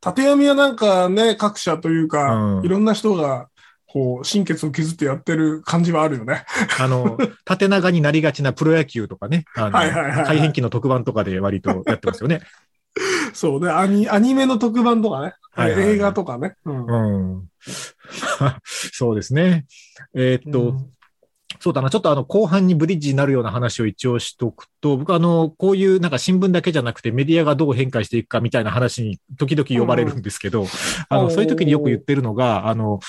[0.00, 3.48] 縦読みはなんかね、各社というか、うんいろんな人が、
[3.90, 6.44] こう、心血を削ってやってる感じはあるよね。
[6.78, 9.44] あの、 縦長になりがちなプロ野球とかね。
[9.56, 12.42] あのはいはい改変期の特番とかで割とやってますよね。
[13.32, 16.54] そうね、アニアニメの特番とかね、はいはいはい映画とかね。
[16.64, 17.44] うんうん。
[18.64, 19.66] そうですね。
[20.14, 20.86] えーっと、うん
[21.60, 30.66] そうだな、ちょっとあの、後半にブリッジになるような話を一応しとくと、僕あの、こういうなんか新聞だけじゃなくてメディアがどう変化していくかみたいな話に時々呼ばれるんですけど、
[31.08, 33.00] あの、おーそういう時によく言ってるのが、あの、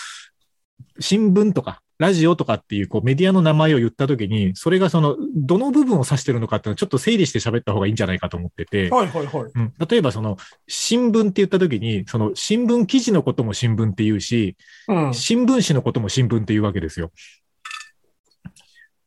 [0.99, 9.51] 新聞とか、ラジオとかっていうこうメディアの名前を言った時に、それがその、どの部分を指してるのかっていうのをちょっと整理して喋った方がいいんじゃないかと思ってて、はいはいはい。
[9.53, 10.37] うん、例えばその、
[10.67, 14.55] 新聞って言った時に、その、新聞記事のことも新聞って言うし、
[14.87, 15.13] うん。
[15.13, 17.11] 新聞紙のことも新聞っていうわけですよ。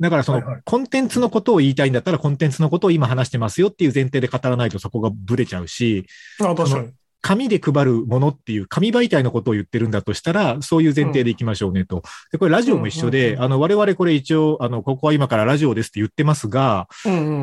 [0.03, 6.07] だからそのコンテンツのことを言いたいんだったらコンテンツのことを今話してますよっていう前提で語らないとそこがブレちゃうし、
[6.41, 6.89] あ、確かに。
[7.23, 12.03] 紙で配るものっていう紙媒体のことを言ってるんだとしたら、そういう前提でいきましょうねと。
[12.33, 16.89] で、これラジオも一緒で、あの、我々これ一応、あの、ここは今からラジオですって言ってますが。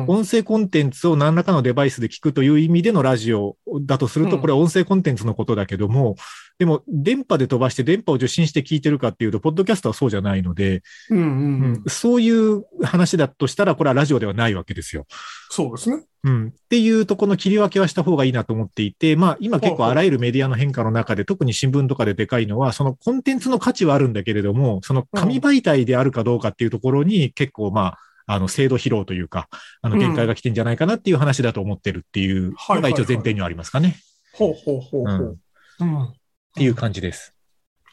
[0.06, 6.16] 音声コンテンツを何らかのデバイスで聞くという意味でのラジオだとすると、うんこれは音声コンテンツのことだけども、
[6.60, 11.82] でも、電波で飛ばして電波を受信して聞いてるかっていうと、ポッドキャストはそうじゃないので、うんううんん。
[11.86, 15.06] そういう話だとしたら、これはラジオではないわけですよ。
[15.48, 16.04] そうですね。
[16.22, 16.48] うん。
[16.48, 27.96] っていうとこの切り分けはした方がいいなと思っていて、まあ今結構あらゆるメディアの変化の中で、特に新聞とかででかいのは、そのコンテンツの価値はあるんだけれども、その紙媒体であるかどうかっていうところに結構ま
[28.26, 29.48] あ、あの、制度疲労というか、
[29.80, 33.96] あの、限界が来てんじゃないかなっていう話だと思ってるっていうのが一応前提にはありますかね。
[34.34, 35.38] ほうほうほうほう。
[35.80, 36.14] うん。
[36.50, 37.34] っていう感じです。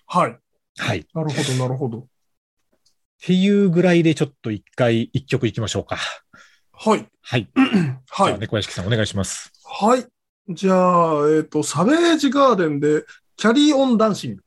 [0.07, 0.37] はい。
[0.77, 0.99] はい。
[0.99, 2.07] っなるほど、なるほど。
[3.21, 5.97] ていうぐらいでちょっと一回一曲いきましょうか。
[6.71, 7.07] はい。
[7.21, 7.47] はい。
[8.09, 8.37] は いじゃあ。
[8.37, 9.51] 猫屋敷さんお願いします。
[9.63, 10.05] はい。
[10.49, 13.03] じゃあ、えっ、と、サベージガーデンで、
[13.35, 14.43] キャリーオンダンシング。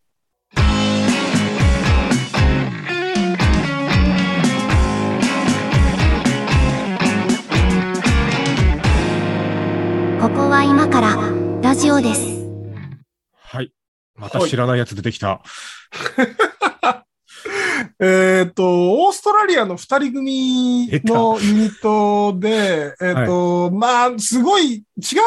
[10.20, 11.16] ここは今から
[11.62, 12.39] ラジオです。
[14.20, 14.30] はい。
[14.35, 15.42] また知らないやつ出てきた。
[17.98, 24.83] えっ、と、オーストラリアの二人組のユニットで、えっ、と、まあ、すごい違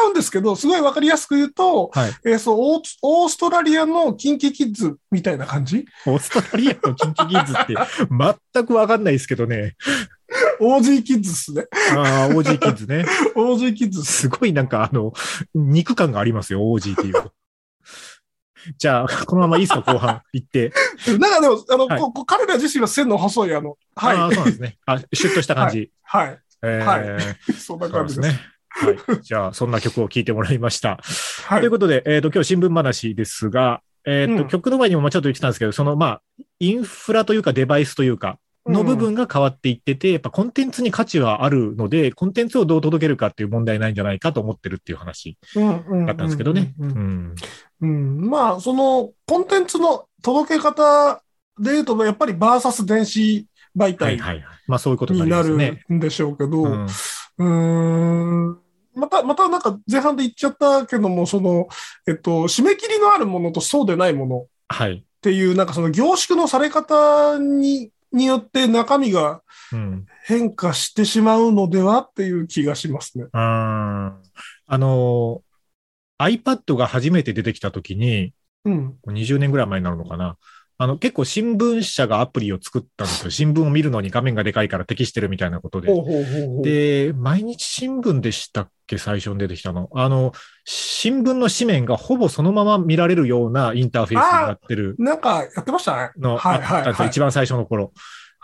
[0.08, 2.12] うんですけど、すごいわかりやすく言うと、はい。
[2.24, 5.86] えーそうオース、オーストラリアのキンキキッズみたいな感じ？
[6.06, 7.74] オーストラリアのキンキキッズって
[8.52, 9.76] 全くわかんないですけどね。
[10.60, 11.66] ?OG キッズっすね。
[11.96, 13.04] ああ、OG キッズね。
[13.36, 14.12] OG キッズっす。
[14.22, 15.12] すごいなんかあの、
[15.54, 17.32] 肉感がありますよ、OG っていうと。
[18.78, 20.72] じゃあ、このままいいですか、 後半行って。
[21.18, 24.16] なんかでも、あの、はいここ彼ら自身は線の細い、あの、はい。
[24.16, 24.78] ああ、そうですね。
[24.86, 25.90] あ、シュッとした感じ。
[26.02, 26.38] はい。
[26.62, 28.28] えーはい そんな感じです。
[28.28, 28.40] ね。
[28.68, 29.22] はい。
[29.22, 30.98] じゃあ、そんな曲を聴いてもらいました。
[31.44, 31.70] はいという。
[31.70, 36.22] ことで、えっ、と、今日新聞話ですが、えっ、と、うん曲の前にもまあちょっと言ってたんですけど、その、まあ、
[36.58, 46.74] インフラというかデバイスというか、の部分が変わっていってて、やっぱコンテンツに価値はあるので、コンテンツをどう届けるかっていう問題ないんじゃないかと思ってるっていう話うんだったんですけどね。
[47.80, 51.22] まあ、その、コンテンツの届け方
[51.58, 53.46] で言うと、やっぱりバーサス電子
[53.76, 54.44] 媒はい体はいはい。
[54.66, 55.56] まあそういうことになる。
[55.92, 56.86] んでしょうけど、う
[57.38, 58.58] うん
[58.94, 61.66] また、またなんか前半で言っちゃったけども、その、
[62.06, 65.04] えっと、締め切りのあるものとそうでないものっはい。
[65.20, 70.06] ていう、なんかその凝縮のされ方に、によって中身がうん。
[70.26, 73.26] 変化してしまうのではっていう気がしますね。
[73.32, 74.28] あー
[74.66, 75.42] あの、
[76.18, 78.32] iPad が初めて出てきたときに、
[78.64, 78.96] うん。
[79.06, 80.38] 20年ぐらい前になるのかな。
[80.76, 83.30] あの、結構新聞社がアプリを作ったんですよ。
[83.32, 85.92] 新聞を見るのに画面がでかいから適してるみたいなことで。
[85.92, 86.62] ほうほうほうほう。
[86.62, 88.98] で、毎日新聞でしたっけ？
[88.98, 89.88] 最初に出てきたの。
[89.94, 90.32] あの、
[90.64, 96.10] 新聞の紙面がほぼそのまま見られるようなインターフェースになってるなんかやってましたね。
[96.18, 97.08] の、はいはいはい。
[97.08, 97.92] 一番最初の頃。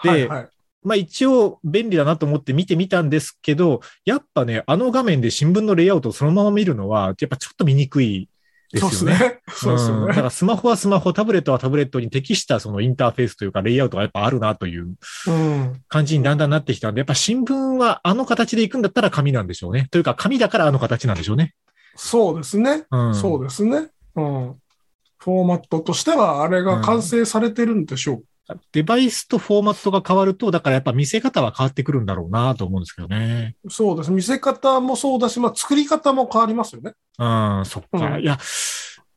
[0.02, 0.48] ではいはい
[0.82, 8.30] まあ一応便利だなと思って見てみたんですけど、やっぱね、あの画面で新聞のレイアウトをそのまま見るのは、やっぱちょっと見にくい
[8.72, 8.96] ですよね。
[8.96, 9.40] そうですね。
[9.48, 10.04] そうですよね。
[10.04, 14.94] んだからスマホはスマホ、タブレットはタブレットに適したそのインターフェースというかレイアウトがやっぱあるなという
[15.26, 15.82] うん。
[15.88, 19.88] 感じにだんだんなってきたんで、やっぱ新聞はあの形で行くんだったら紙なんでしょうね。
[19.90, 21.54] というか紙だからあの形なんでしょうね。
[21.96, 22.84] そうですね。
[22.90, 23.14] うん。
[23.14, 23.88] そうですね。
[24.16, 24.54] うん。
[25.18, 28.24] フォーマットとしては、あれが完成されてるんでしょう。
[28.72, 33.56] デバイスとフォーマットが変わると、だからやっぱ見せ方は変わってくるんだろうなと思うんですけどね。
[33.68, 34.10] そうです。
[34.10, 36.94] 見せ方もそうだし、まあ、作り方も変わりますよね。
[37.18, 38.16] うん、そっか。
[38.16, 38.38] うんいや、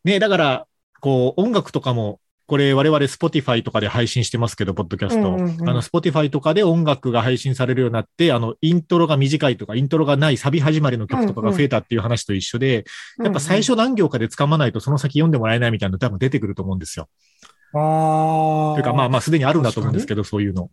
[0.03, 0.67] ね、だから、
[0.99, 5.29] こう、音楽とかも、これ我々 Spotify とかで配信してますけど、ポッドキャスト。
[5.29, 12.83] うんうんうんあの、Spotify とかで音楽が配信されるようになって、あの、イントロが短いとか、イントロがないサビ始まりの曲とかが増えたっていう話と一緒で、
[13.23, 17.07] やっぱ最初何行かで掴まないとその先読んでもらえないみたいなの多分出てくると思うんですよ。
[17.73, 17.81] うん。
[17.81, 18.73] ああ。
[18.75, 20.69] というか、まあまあすでにあるんだと思うんですけど、そういうの。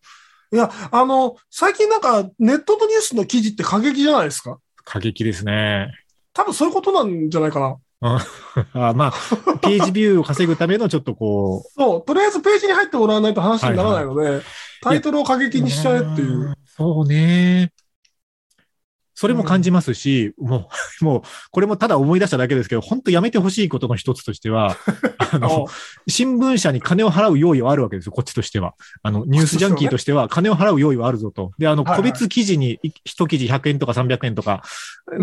[0.53, 4.59] いや、あの、最近なんか、ネットのニュースの記事って過激じゃないですか？
[4.85, 5.93] 過激ですね。
[6.33, 7.77] 多分そういうことなんじゃないかな。
[8.73, 14.41] あまあ、ページビューを稼ぐためのちょっとこう、そう、とりあえずページに入ってもらわないと話にならないので、
[14.83, 16.51] タイトルを過激にしちゃえっていう。
[16.51, 16.55] ん。
[16.65, 17.73] そうね。
[19.21, 20.71] それも感じますし、も
[21.03, 24.79] う、 もう、これもただ思い出しただけですけど、本当やめてほしいことの一つとしては、
[25.31, 25.67] あの、
[26.09, 28.73] 新聞社に金を払う用意はあるわけですよ、こっちとしては。
[29.03, 31.51] あの、ニュースジャンキーとしては金を払う用意はあるぞと。
[31.59, 34.63] で、あの、個別記事にい一記事100円とか300円とか、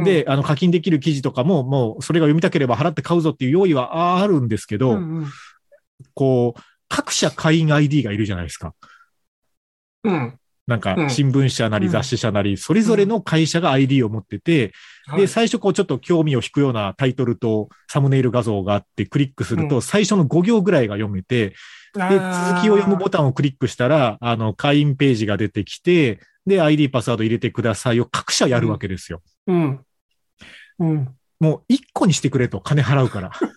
[0.05, 5.27] で、あの、課金できる記事とかも、もう、それが読みたければ払って買うぞっていう用意はあるんですけど、うんうん
[6.13, 8.75] こう、各社会員 ID がいるじゃないですか。
[10.03, 10.39] うん。
[10.67, 14.73] なんかう、ん新聞社なりうん雑誌社なり、それぞれの会社が ID を持ってて、
[15.07, 21.55] はいで、最初こうちょっと興味を引くようなタイトルとサムネイル画像があって、クリックすると、うん最初の5行ぐらいが読めて、で、
[21.93, 22.09] 続
[22.61, 29.21] きを読むボタンをクリックしたら、あの、会員ページが出てきて、で、ID パスワード入れてくださいを各社やるわけですよ。
[29.47, 29.79] うん。
[30.79, 31.15] うん。
[31.39, 33.31] もう1個にしてくれと、金払うから。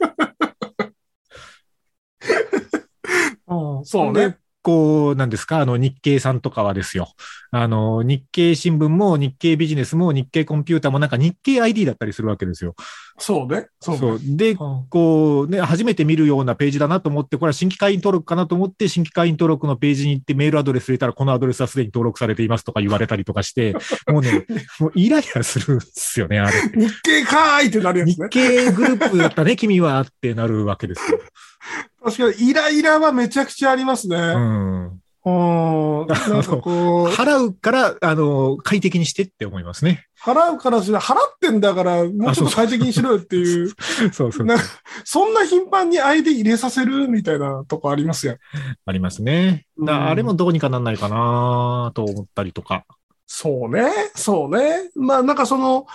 [3.84, 4.36] そうねで。
[4.62, 7.08] こう、なんですか、あの、日経さんとかはですよ。
[7.50, 12.74] あの、日経新聞も日経ビジネスも日経コンピューターもなんか日経 ID だったりするわけですよ。
[13.18, 13.68] そうね。
[13.80, 14.00] そうね。
[14.00, 14.20] そう。
[14.22, 23.74] で、うんこうね、初めて見るようなページだなと思って、これは新規会員登録かなと思って、新規会員登録のページに行ってメールアドレス入れたら、このアドレスはすでに登録されていますとか言われたりとかして、
[24.08, 24.46] もうね、
[24.78, 26.60] もうイライラするんですよね、あれ。
[26.74, 28.28] 日経かーいってなるやつ日ね。
[28.28, 31.20] 経グループだったね、君はってなるわけですよ。
[32.02, 34.16] 確かに、イライラはめちゃくちゃありますね。
[34.16, 35.00] うん。
[35.22, 36.06] うん。
[36.06, 40.06] なんかこう、払うから、あの、快適にしてって思いますね。
[40.18, 43.74] 払うからしら、払ってんだから、もうちょっと快適にしろよっていう、
[44.12, 44.46] そうそう。
[44.46, 44.56] な
[45.04, 48.38] そんな頻繁に ID 入れさせるみたいなとこありますよ。
[48.86, 49.66] ありますね。
[49.78, 52.84] だうんあれもどうにかなんないかなと思ったりとか。
[53.26, 53.90] そうね。
[54.14, 54.90] そうね。
[54.96, 55.86] まあ、なんかその、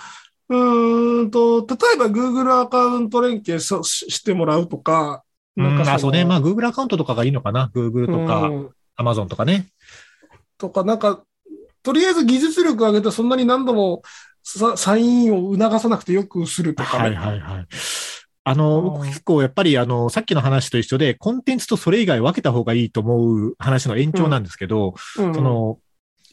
[0.48, 5.24] うーんと、例えば Google アカウント連携してもらうとか、
[5.56, 6.24] うん、かあ、そうね。
[6.24, 7.70] まあ、Google アカウントとかがいいのかな。
[7.74, 9.66] Google とか、うん Amazon とかね。
[10.58, 11.22] とか、なんか、
[11.82, 14.02] とりあえず技術力を上げてそんなに何度も
[14.42, 17.16] さサインを促さなくてよくするとかはいね。
[17.16, 17.66] はいはい。
[18.48, 25.78] あの、結構やっぱりあの、さっきの話と一緒で、コンテンツとそれ以外分けた方がいいと思う話の延長なんですけど、うんその、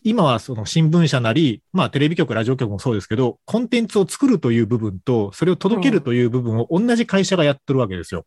[0.03, 8.25] 今はその新聞社なり、まあテレビ局、ラジオ局もそうですけど、コンテンツを作るという部分と、それを届けるという部分を同じ会社がやってるわけですよ。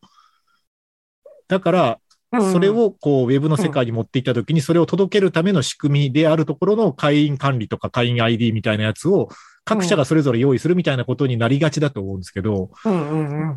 [1.48, 1.98] だから、
[2.32, 9.28] うんそれ、をこう、ウェブの世界に持っていったときに、それを届けるための仕組みであるところの会員管理とか会員 ID みたいなやつを、
[9.64, 12.70] 各社がそれぞれ用意するみたいなことになりがちだと思うんですけど。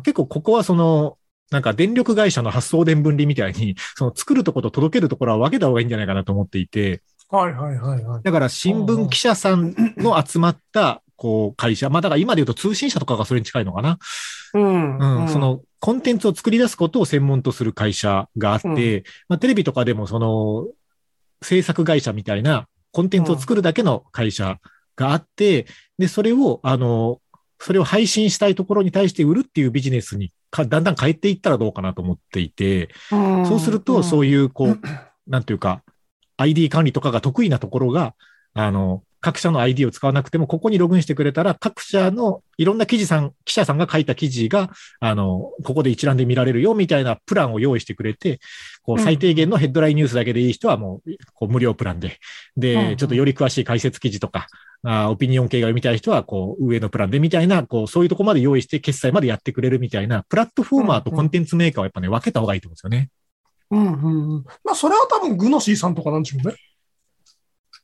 [0.04, 1.18] 結構ここはその、
[1.50, 8.22] なんか電力会社の発送電分離みたいに、 その作るところと届けるところは分けた方がいいんじゃないかなと思っていて、はいはいはいはい。
[8.22, 11.90] だから新聞記者さんの集まった、こう、会社。
[11.90, 13.98] まあだから今で言うと通信社とかがそれに近いのかな。
[14.54, 15.28] うんうん。
[15.28, 19.04] そ、の、コンテンツを作り出すことを専門とする会社があって、うん。
[19.28, 20.68] まあテレビとかでもその、
[21.42, 24.58] 制作会社みたいなコンテンツを作るだけの会社
[24.96, 25.66] があって、
[25.98, 27.20] で、それを、あの、
[27.58, 34.80] それを配信したいところに対して売るっていうビジネスにかだんだん変えていったらどうかなと思っていて、そうすると、そういいう、こう、
[35.26, 35.82] なんていうか、
[36.36, 38.14] ID 管理とかが得意なところが、
[38.54, 48.40] あの、各社の ID を使わなくても、ここにログインしてくれたら、各社のいろんな記事さん、記者さんが書いた記事が、あの、ここで一覧で見られるよ、みたいなプランを用意してくれて、
[48.82, 52.08] こう、うん最低限のヘッドラインニュースだけでいい人はもう、こう、無料プランで。
[52.08, 54.46] うんで、ちょっとより詳しい解説記事とか、
[54.82, 63.10] あーオピニオン系が読みたい人は、こう、上のプランでみたいな、こう、そういうとこまで用意して、決済までやってくれるみたいな、プラットフォーマーとコンテンツメーカーはやっぱね、分けた方がいいと思うんですよね。
[63.70, 64.44] うんうんうん。
[64.64, 66.54] まあ、それは多分、グノシーさんとかなんでしょうね。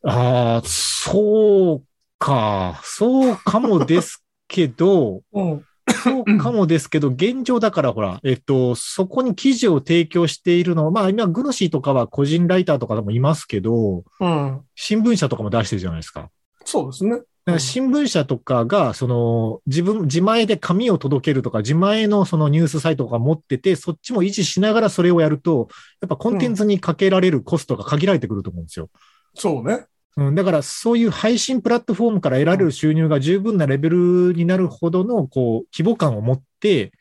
[0.02, 1.86] ああ、そう
[2.18, 2.80] か。
[2.84, 5.64] そうかもですけど、 うん。
[6.02, 14.60] そうかもですけど、現状だからほら、えっと、そこに記事を提供しているのは、まあ今、グノシーとかは個人ライターとかでもいますけど、うん。
[14.74, 16.28] 新聞社とかも出してるじゃないですか。
[16.64, 17.20] そうですね。
[17.58, 25.68] 新聞社とかが、その、自分、自前で紙を届けるとか、自前のそのニュースサイトとか持ってて、そっちも維持しながらそれをやると、
[26.00, 28.90] やっぱコンテンツにかけられるコストが限られてくると思うんですよ。
[29.36, 29.86] そうね。
[30.18, 36.92] うん、だから、そういう配信プラットフォームから得られる収入が十分なレベルになるほどの、こう、規模感を持って、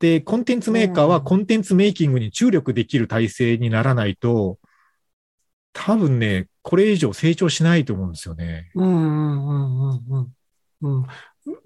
[0.00, 4.58] で、コンテンツメーカーはうんコンテンツメイキングに注力できる体制にならないと、
[5.74, 8.70] 多分ね、これ以上成長しないと思うんですよね。
[8.74, 10.32] うんうんうん
[10.82, 11.06] うん。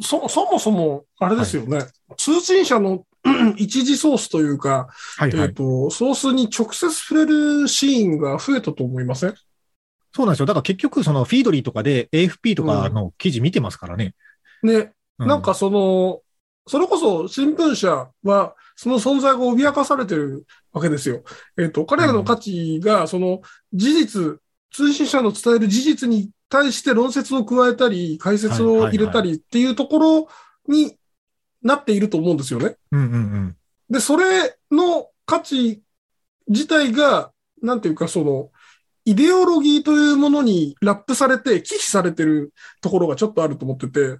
[0.00, 1.86] そ、そもそも、あれですよね。
[2.16, 5.48] 通信社のう ん一時ソースというか、はいはい。
[5.48, 9.34] えっと、ソースに直接触れるシーンが増えたと思いません？
[10.14, 10.46] そうなんですよ。
[10.46, 14.14] だから結局、そのフィードリーとかで AFP とかの記事見てますからね。
[14.62, 16.20] ね、うなんか、その、
[16.66, 21.22] それこそ新聞社は、その存在が脅かされてるわけですよ。
[21.58, 24.38] えっ、と、彼らの価値が、その事実、
[24.70, 30.28] 通信社の伝える事実に対して論説を加えたり、解説を入れたりっていうところ
[30.68, 30.96] に
[31.62, 32.76] なっていると思うんですよね。
[33.90, 35.82] で、それの価値
[36.48, 38.50] 自体が、なんていうか、その、
[39.04, 44.18] イデオロギーというものにラップされて、忌避されてるところがちょっとあると思ってて、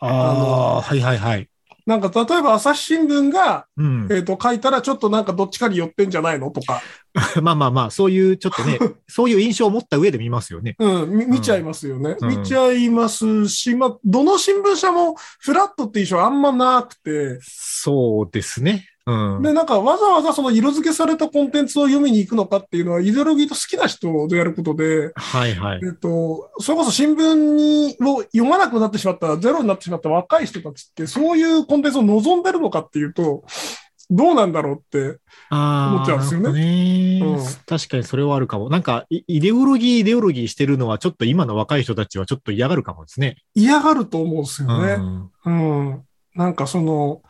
[0.00, 1.48] ああ、はいはいはい。
[1.86, 4.08] なんか、例えば朝日新聞が、うん。
[4.10, 6.82] えっ、と、書いたら、ちょっとなんかどっちかに寄ってんじゃないのとか、
[7.42, 10.76] まあまあまあ、そういうちょっとね、 そういう印象を持った上で見ますよね。
[10.78, 12.16] うん、み見ちゃいますよね。
[12.20, 18.86] うん見ちゃいますし、まあ、どの新聞社もフラットって印象あんまなくて、そうですね。
[19.10, 19.42] うん。
[19.42, 25.80] で、なんかわざわざその色付けされたコンテンツを読みに行くのかっていうのは、イデオロギーと好きな人でやることで、はいはい。
[25.82, 33.44] えっと、それこそ新聞にを読まなくなってしまった、ゼロになってしまった若い人たちって、そういうコンテンツを望んでるのかっていうと、
[34.12, 35.18] どうなんだろうって。
[35.50, 38.68] ああ、思っちゃうんですよねねうん確かにそれはあるかも。
[38.68, 43.36] なんか、イイデオロギー、イデオロギーしてるのは、ちょっと今の若い人たちはちょっと嫌がるかもですね。
[43.54, 44.92] 嫌がると思うんですよね。
[45.44, 46.04] うんうん。
[46.34, 47.22] なんかその、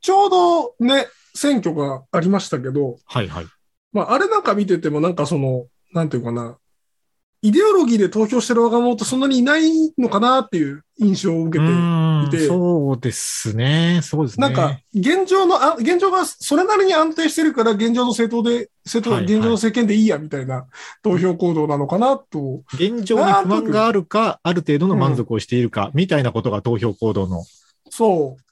[0.00, 3.46] ちょうどね、選挙がありましたけど、はいはい。
[3.92, 6.58] まあ、あれなんか見ててもなんかその、なんていうかな、
[7.42, 9.62] イデオロギーで投票してる若者ってそんなにいない
[9.96, 14.00] のかなっていう印象を受けて、うんいてそうですね。
[14.02, 14.46] そうですね。
[14.46, 20.66] なんか、現状の、あ現状がそれなりに安定してるから、現状の政党で、政党、はいはい現状の政権でいいや、みたいな
[21.02, 22.62] 投票行動なのかなと。
[22.74, 27.44] 現状に不満があるか、ある程度の満足をしているか、みたいなことが投票行動の。
[27.88, 28.49] そう。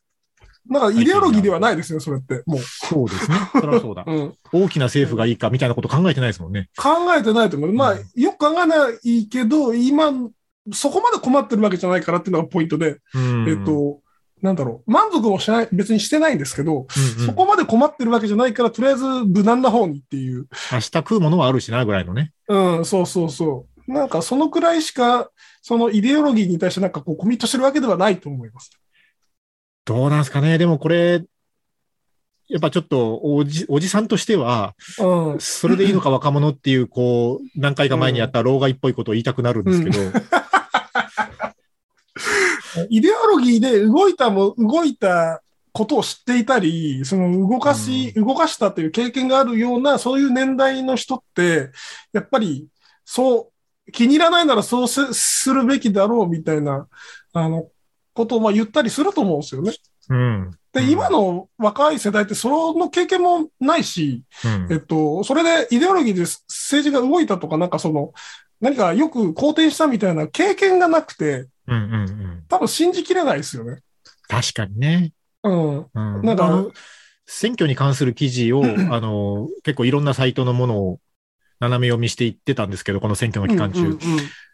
[0.68, 2.42] なんか、イデオロギーではないですね、それって。
[2.46, 2.60] もう。
[2.60, 3.36] そうですね。
[3.60, 4.04] そりゃそうだ。
[4.06, 4.34] うん。
[4.52, 6.68] 大きな政府がいいか、みたいなこと考えてないですもんね。
[6.76, 7.72] 考えてないと思う。
[7.72, 10.12] まあうん、よく考えないけど、今、
[10.72, 14.00] そこまで困ってるわけじゃないからっていうのがポイントで、うんえっ、と、
[14.42, 20.46] なんだろう、満足もしない、別にしてないんですけど、うんうんそこまで困ってるわけじゃないから、とりあえず無難な方にっていう。
[20.72, 22.32] 明日食うものはあるしな、ぐらいのね。
[22.48, 23.92] うん、そうそうそう。
[23.92, 25.30] なんか、そのくらいしか、
[25.62, 28.70] そのイデオロギーに対してなんかこうコミットしてるわけではないと思います。
[29.88, 30.58] どうなんですかね。
[30.58, 31.24] でもこれ、
[32.48, 35.40] やっぱちょっとおじ、おじさんとしては、うん。
[35.40, 39.98] それでいいのか若者っていう、こう、何回か前にやった老害っぽいことを言いたくなるんですけど、
[42.90, 51.70] イデオロギーで動いたも、動いたことを知っていたり、その動かし、動かしたという経験があるような、そういう年代の人って、
[52.12, 52.68] やっぱり、
[53.06, 53.50] そ
[53.86, 56.88] う、気に入らないならそうすするべきだろうみたいな、
[57.32, 57.68] あの、
[58.18, 59.72] ことをまあ言ったりすると思うんですよね。
[60.10, 60.50] うん。
[60.72, 68.12] で、うん今の若い世代ってその経験もないし、うんえっと、それでイデオロギーで政治が動いたとか、なんかその、
[68.60, 72.44] 何かよく好転したみたいな経験がなくて、うんうんうん。
[72.48, 73.80] 多分信じきれないですよね。
[74.28, 75.12] 確かにね。
[75.44, 75.78] うん。
[75.78, 76.22] うん。
[76.22, 76.72] なんかあの、
[77.26, 81.00] 選挙に関する記事を、 あの、結構いろんなサイトのものを
[81.60, 83.80] 斜め読みしていってたんですけど、この選挙の期間中。
[83.80, 83.98] うんうんうん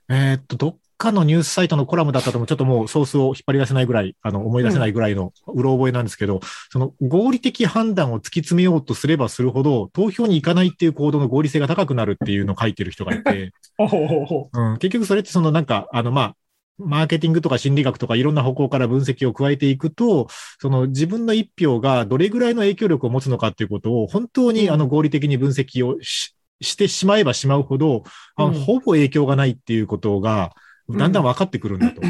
[0.08, 6.40] えーっと、どっかのニュースサイトのコラムだったとも、ちょっともうソースを引っ張り出せないぐらい、あの、思い出せないぐらいのうろ覚えなんですけど、
[6.70, 13.52] その合理的判断を突き詰めようとすればするほど、投票に行かないっていう行動の合理性が高くなるっていうのを書いてる人がいて、
[14.80, 16.36] 結局それってそのなんか、あの、まあ、
[16.78, 20.26] マーケティングとか心理学とかいろんな方向から分析を加えていくと、
[20.58, 24.74] その自分の一票がどれぐらいの影響力を持つのかっていうことを本当にうん。
[24.74, 28.02] あの合理的に分析をししてしまえばしまうほど、
[28.36, 28.54] あのうん。
[28.54, 30.52] ほぼ影響がないっていうことが
[30.90, 32.00] だんだん分かってくるんだと。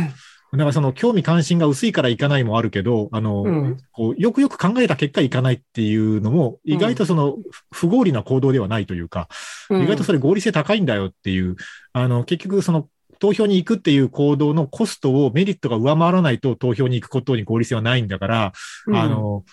[0.56, 3.76] だからその興味関心が薄いからいかないもあるけど、あの、うん。
[3.92, 7.36] こうよくよく考えた結果いかないっていうのも意外とその
[7.72, 9.28] 不合理な行動ではないというか、
[9.70, 9.82] う。
[9.82, 11.56] 意外とそれ合理性高いんだよっていう、
[11.92, 18.52] あの、結局その投票に行くっていう行動のコストをメリットが上回らないと投票に行くことに合理性はないんだから、
[18.86, 18.96] うん。
[18.96, 19.44] あ、の、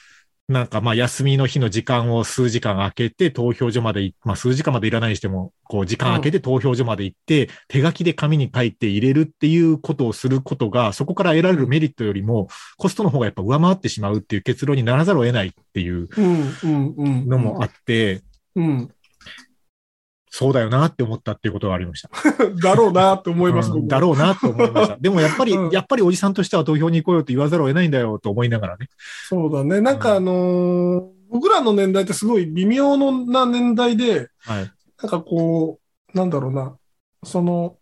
[0.52, 16.10] なんかまあ休みの日の時間を数時間空けて投票所まで行まあ数時間までいらないにしても、こう時間空けて投票所まで行って、手書きで紙に書いて入れるっていうことをすることが、そこから得られるメリットよりも、コストの方がやっぱ上回ってしまうっていう結論にならざるを得ないっていう。
[16.14, 18.22] のもあって、
[18.56, 18.90] うん。
[20.34, 22.10] そうだよなって思ったっていうことがありました。
[22.64, 24.96] だろうなって思います、うんだろうなと思いました。
[25.00, 28.88] でもやっぱり、うんやっぱりおじさんとしては投票に行こうよと言わざるを得ないんだよと思いながらね。
[29.28, 29.82] そうだね。
[29.82, 34.72] なんかあのー僕らの年代ってすごい微妙な年代で、はい。
[35.02, 35.80] なんかこ
[36.14, 36.76] う、なんだろうな、
[37.24, 37.78] その、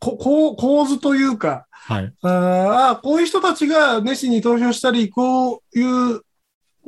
[0.00, 2.12] ここう構図というか、はい。
[2.22, 6.22] あーあー、こういう人たちが熱心に投票したり、こういう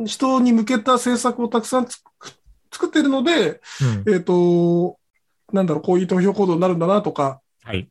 [0.04, 2.10] 人に向けた政策をたくさんつく
[2.72, 3.60] 作ってるので、
[4.06, 4.14] うん。
[4.14, 4.98] えっ、と、
[5.52, 7.88] なんだろう、こういう投票行動になるんだなとか、はい。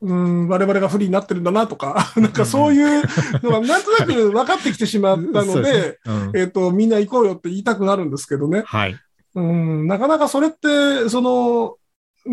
[0.00, 3.02] うん、我々が不利になってるんだなとか、 なんかそういう
[3.42, 5.72] のがなんとなく分かってきてしまったそうので、
[6.04, 8.64] すねうんえっ、と、みんな行こうよって言いたくなるんですけどね。
[8.66, 8.96] はい。
[9.34, 11.76] うん、なかなかそれって、その、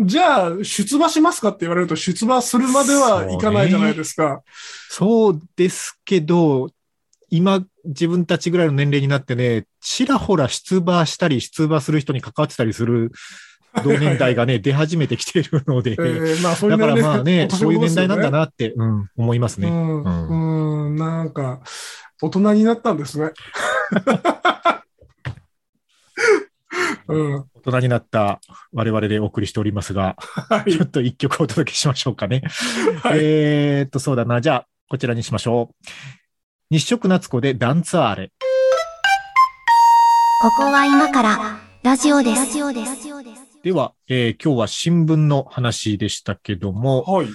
[0.06, 4.42] じゃあ、出馬しますかって言われると、出馬するまではいかないじゃないですか。
[4.88, 6.70] そうですけど、
[7.32, 13.10] 今、自分たちぐらいの年齢になってね、ちらほら出馬したり、出馬する人に関わってたりする
[13.82, 19.68] 同年代がね、出始めてきているので、えーまあ、だからまあね、 そういう年代なんだなって、うん、思いますね。
[19.68, 21.62] うん、ううん、なんか、
[22.20, 23.30] 大人になったんですね。
[27.08, 28.40] うん、大人になった
[28.72, 32.42] 我々でお送りしておりますが、はいちょっと一曲お届けしましょうかね。
[33.02, 34.42] はいえーっと、そうだな。
[34.42, 36.21] じゃあ、こちらにしましょう。
[36.72, 38.32] 日食夏子でダンツアーレ。
[40.40, 42.46] ここは今からラジオです。
[42.46, 43.08] ラジオです。
[43.62, 47.26] では、えー今日は新聞の話でしたけども、はい。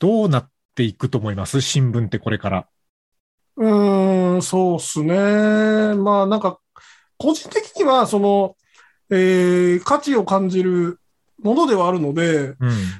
[0.00, 1.60] どうなっていくと思います？
[1.60, 2.66] 新聞ってこれから。
[3.56, 5.14] うーん、そうっすね。
[5.14, 6.58] まあなんか、
[7.18, 8.56] 個人的には、その、
[9.10, 10.98] えー価値を感じる
[11.42, 12.56] ものではあるので、うん。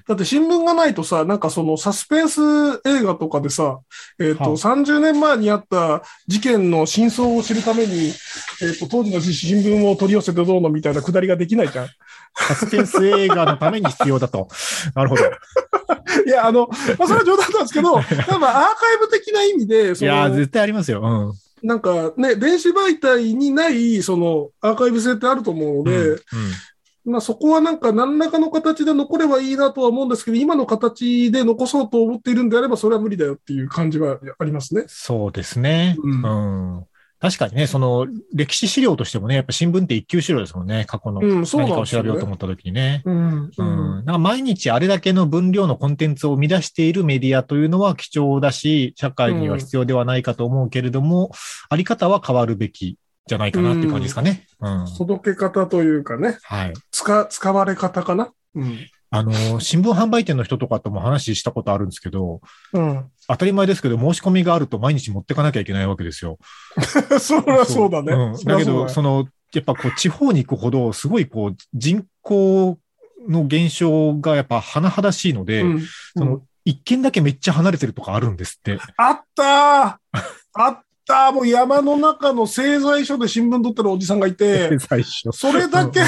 [0.07, 2.41] だって新聞がないとさ、なんかそのサスペンス
[2.85, 3.81] 映画とかでさ、
[4.19, 8.13] えっ、と、はあ30年前にあった事件の真相を知るために、
[8.61, 11.89] えっ、と、当時の新聞を取り寄せてどうのみたいなくだりができないじゃん。
[12.35, 14.49] サスペンス映画のために必要だと。
[14.95, 15.23] なるほど。
[16.27, 16.69] いや、あの、
[16.99, 21.35] まあ、それは冗談なんですけど、 多分アーカイブ的な意味で、そいや絶対ありますよ。
[21.63, 25.85] なんかね、電子媒体にない、その、アーカイブ性ってあると思うのうん。
[25.85, 26.19] で、うん
[27.05, 34.85] まあそこはなんか何らかの形で残ればいいなとは思うんですけど、今の形で残そうと思っているんであれば、それは無理だよっていう感じはありますね。
[34.87, 35.97] そうですね。
[35.99, 36.87] ううんん。
[37.23, 40.85] 確かにね、その、歴史資料としてもね、やっぱ新聞って一級資料ですもんね。
[40.89, 43.03] 過去の何かを調べようと思った時にね。
[43.05, 43.45] うん。
[43.45, 43.51] う。
[43.57, 51.31] うんなんか毎日あれだけの分量のコンテンツを生み出しているメディアというのは貴重だし、社会には必要ではないかと思うけれども、
[51.69, 54.47] あり方は変わるべきじゃないかなっていう感じですかね。
[54.61, 54.87] うん。
[54.99, 56.73] 届け方というかね、はい。
[56.91, 58.33] 使、使われ方かな？
[58.55, 58.79] うん。
[59.15, 62.41] あの、新聞販売店の人とかとも話したことあるんですけど、
[62.73, 63.05] うん。
[63.29, 66.39] 当たり前ですけど、申し込みがあると毎日持ってかなきゃいけないわけですよ。
[67.21, 68.15] そりゃそうだね。
[68.15, 72.79] んだけど、その、やっぱこう、地方に行くほど、すごいこう、人口
[73.29, 75.83] の減少がやっぱ甚だしいので、うん、
[76.17, 78.79] その、一軒だけめっちゃ離れてるとかあるんですって。
[78.97, 79.97] あったー
[80.55, 84.79] あっ ああ、もう山の中の製材所で新聞取ってるおじさんがいて。
[85.33, 86.01] それだけ、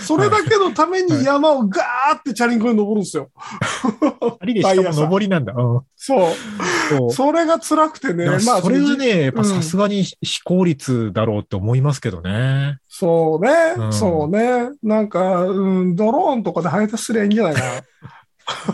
[0.00, 3.30] それだけのために山をガーってチャリンコに登るんですよ。
[4.40, 5.52] ありでしかも上りなんだ。
[5.52, 5.80] うん。
[5.96, 6.32] そう。
[6.88, 8.24] そうそれが辛くてね。
[8.24, 12.78] まあ、それはね、やっぱうんさすがに非効率だろうって思いますけどね。
[12.88, 14.70] そうね、うんそうね。
[14.82, 17.60] なんか、うん、ドローンとかで配達すりゃいいんじゃないか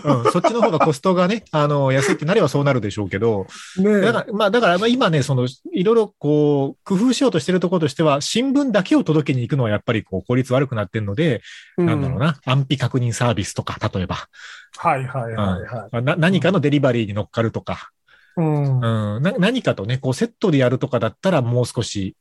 [0.04, 3.46] うん、そっちの方がコストがね、 あの、安いってなればそうなるでしょうけど、
[3.76, 3.90] な。
[3.90, 11.42] ねだから、まあ、だからまあ今ね、その、いろいろこう、工夫しようとしてるところとしては、新聞だけを届けに行くのはやっぱりこう、効率悪くなってるので、
[11.76, 11.86] うん。
[11.86, 14.28] なんだろうな、安否確認サービスとか、例えば、
[14.76, 15.88] はいはいはいはい。
[15.92, 17.90] まあな何かのデリバリーに乗っかるとか、
[18.36, 19.16] うん。
[19.16, 22.16] うん、な何かとね、こう、セットでやるとかだったらもう少し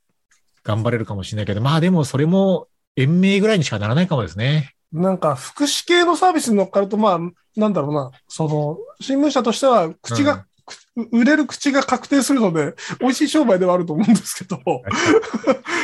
[0.63, 4.75] 頑張れるかもしれないけど、まあでもそれも、延命ぐらいにしかならないかもですね。
[4.93, 7.19] なんか、福祉系のサービスに乗っかると、まあ、
[7.59, 10.75] なんだろうな、その、新聞社としては、口が、く
[11.11, 14.61] 売れる口が確定するので、美味しい商売ではあると思うんですけど、い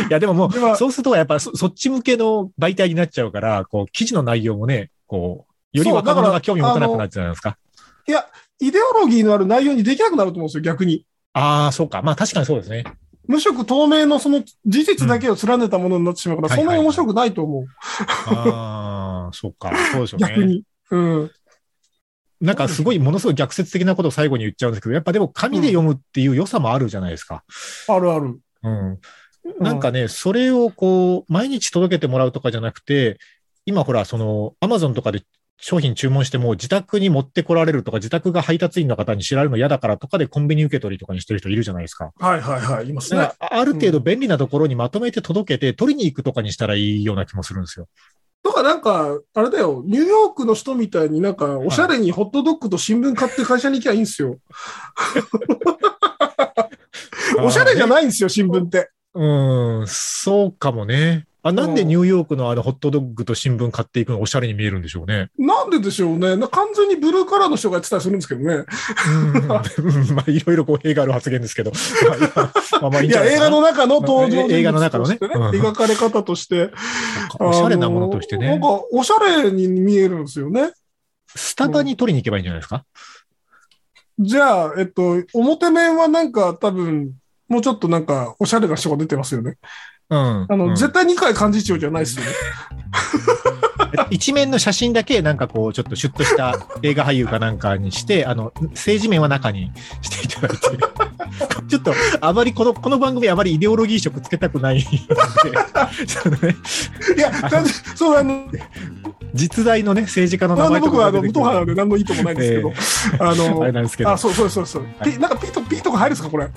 [0.10, 7.58] や、でももう、そうするとやっぱそそっち向けの媒体になっちゃうから、こう、記事の内容もね、こう、より若者が興味持たなくなっちゃうじゃないですか？
[8.08, 8.26] いや、
[8.60, 11.06] イデオロギーのある内容にできなくなると思うんですよ、逆に。
[11.34, 12.02] ああ、そうか。
[12.02, 12.86] まあ確かにそうですね。
[13.28, 17.66] 無色透明のその事実だけを連ねたものになってしまうから、うんそんなに面白くないと思う。
[18.26, 18.99] ああ、
[19.34, 19.72] そうか。
[19.92, 20.28] そうですよね。
[20.28, 20.64] 逆に。
[20.92, 21.32] うん。
[22.42, 27.44] なんかすごい、ものすごい逆説的なことを最後に言っちゃうんですけど、やっぱでも紙で読むっていう良さもあるじゃないですか。
[27.88, 28.40] あるある。
[28.64, 29.00] うん。
[29.60, 33.18] なんかね、それをこう、毎日届けてもらうとかじゃなくて、
[33.66, 35.24] 今ほら、その、アマゾンとかで
[35.58, 42.12] 商品注文しても自宅に持ってこられるとか、自宅が配達員の方に知られるの嫌だからとかでコンビニ受け取りとかにしてる人いるじゃないですか。
[42.18, 47.88] はいはいはい、いますねある程度便利なところにまとめて届けて、取りに行くとかにしたらいいような気もするんですよ。
[48.44, 54.40] とかなんか、あれだよ、ニューヨークの人みたいになんか、おしゃれにホットドッグと新聞買って会社に行きゃいいんですよ。
[57.42, 58.90] おしゃれじゃいないんですよ、新聞って。
[59.14, 61.29] うん、そうかもね。
[61.50, 65.30] あ、なんでニューヨークのあのホットドッグと新聞買っていくのおしゃれに見えるんでしょうね。
[65.38, 66.36] なんででしょうね。
[66.36, 68.66] な完全にブルーカラーの人がやってたりするんですけどね。
[69.34, 71.72] うん、まあ、いろいろ語弊がある発言ですけど。
[71.72, 76.72] まあまあ、まあいいや、映画の中の登場人物映画の中のね描かれ方として。
[77.40, 78.62] おしゃれなものとしてねなん。
[78.62, 80.72] か、おしゃれに見えるんですよね。
[81.36, 82.86] スタバに取りに行けばいいんじゃないですか？
[84.20, 87.14] じゃあ、えっと、表面はなんか多分、
[87.48, 89.58] もうちょっとなんか、おしゃれな人が出てますよね。
[90.10, 90.46] うん。
[90.50, 92.32] あの、うん絶対二階幹事長じゃないですよね。
[94.10, 100.68] 一面の写真だけ、なんかこう、ちょっとシュッとした 映画俳優かなんかにして、あの、政治面は中にしていただいて、
[101.70, 106.56] ちょっと、あまりこの、この番組あまりイデオロギー色つけたくないので、そのね、
[107.16, 107.32] いや、
[107.96, 108.46] そう、あの、
[109.34, 114.84] 実在のね、政治家の名前と僕はあの、で何の意図もないんですけど、ああれの、なんですけどあ、、そうそうそうそう。
[114.98, 116.48] はいピなんかピと、ピとか入るんですか、これ？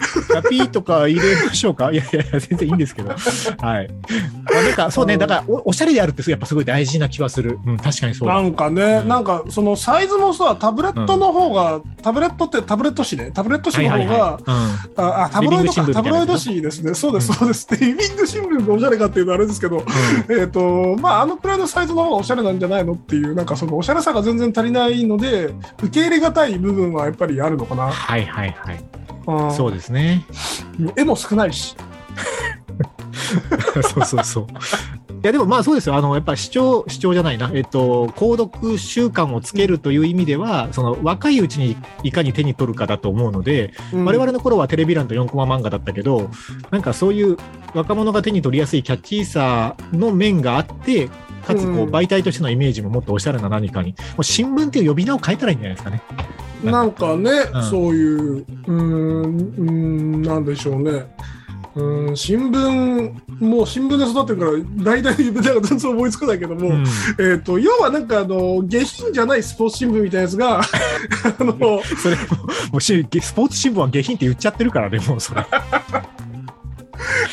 [0.49, 1.93] ピーとか入れましょうか？
[1.93, 3.11] い やいやいや、全然いいんですけど。
[3.11, 3.19] はい。
[3.59, 7.59] まあ、なんか、そうね、だからお、おしゃれであるってやっぱすごい大事な気はする。
[7.67, 8.35] うん、確かにそうだ。
[8.35, 14.39] なんかね、うんなんかそのサイズもさ、タブレットの方が、タブレットってタブレット紙ね、タブレット紙の方が。
[14.47, 16.95] ああ、タブロイドか、タブロイド紙ですね。
[16.95, 17.69] そうです、そうです。
[17.69, 19.85] でリビング新聞がおしゃれかっていうのはあれですけど、
[20.29, 25.47] えっ、と、まあ、あのくらいのサイズの方がおしゃれなんじゃないのっていう、なんかそのおしゃれさが全然足りないので、
[25.83, 27.91] 受け入れがたい部分はやっぱりあるのかな。
[27.91, 28.85] はいはいはい。
[29.27, 30.25] うんそうですね。
[30.97, 31.77] 絵も少ないし。
[33.83, 34.45] そうそうそう。
[34.45, 34.47] い
[35.23, 35.95] やでもまあそうですよ。
[35.95, 37.51] あの、やっぱ視聴、視聴じゃないな。
[37.55, 46.29] えっと、購読習慣をつけるという意味では、その若いうちにいかに手に取るかだと思うので、うん我々の頃はテレビ欄と4コマ漫画だったけど、
[46.71, 47.37] なんかそういう
[47.75, 51.09] 若者が手に取りやすいキャッチーさの面があって、
[51.47, 56.03] かつこううん媒体としてのイメージももっとおしゃれな何かに、もう新聞っていう呼び名を変えたらいいんじゃないですかね。
[56.65, 61.07] なんかね、うんそういう、うーん、なんでしょうね。
[61.75, 66.85] うーん、新聞、もう新聞で育ってるから、大体の夢が全然思いつかないけども、うん
[67.19, 70.65] えっ、と、要はなんかあの、下品じゃないスポーツ新聞みたいなやつが、あ
[71.41, 72.17] の、 それ
[72.71, 75.45] も、しスポーツ新聞は下品って言っちゃってるからね、もうそれ。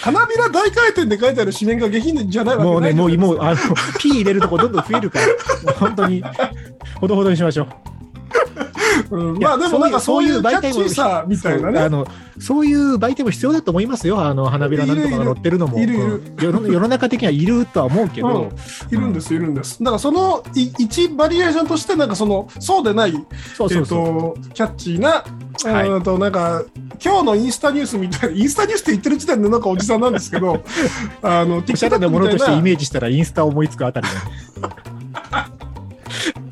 [0.02, 3.56] 花びら大回転で書いてある紙面が下品じゃないわけもうね、もう、もう、あの、
[4.00, 6.24] ピー入れるとこどんどん増えるから、もう本当に、
[7.00, 7.99] ほどほどにしましょう。
[9.12, 11.90] うんまあでもなんかそういう媒体もさみたいなそうあね。
[11.90, 12.08] の
[12.40, 14.22] そういう媒体も必要だと思いますよ。
[14.24, 15.80] あの花びらなんとかが載ってるのも。
[15.80, 18.52] いるいるうん世の中的にはいるとは思うけど、
[18.92, 19.80] いるんです、いるんです。
[19.80, 23.14] だからそのい一バリエーションとして、なんかその、そうでない、
[23.56, 24.00] そうそうそう。
[24.38, 25.24] えっと、キャッチーな、
[25.72, 26.64] はいと、なんか、
[27.04, 30.64] 今日のインスタニュースみたいな、インスタニュースって言ってる時点でなんかおじさんなんですけど、
[31.22, 32.62] あの、おしゃれなものとしてイ。
[32.62, 34.08] メージしたらインスタを思いつくあたり。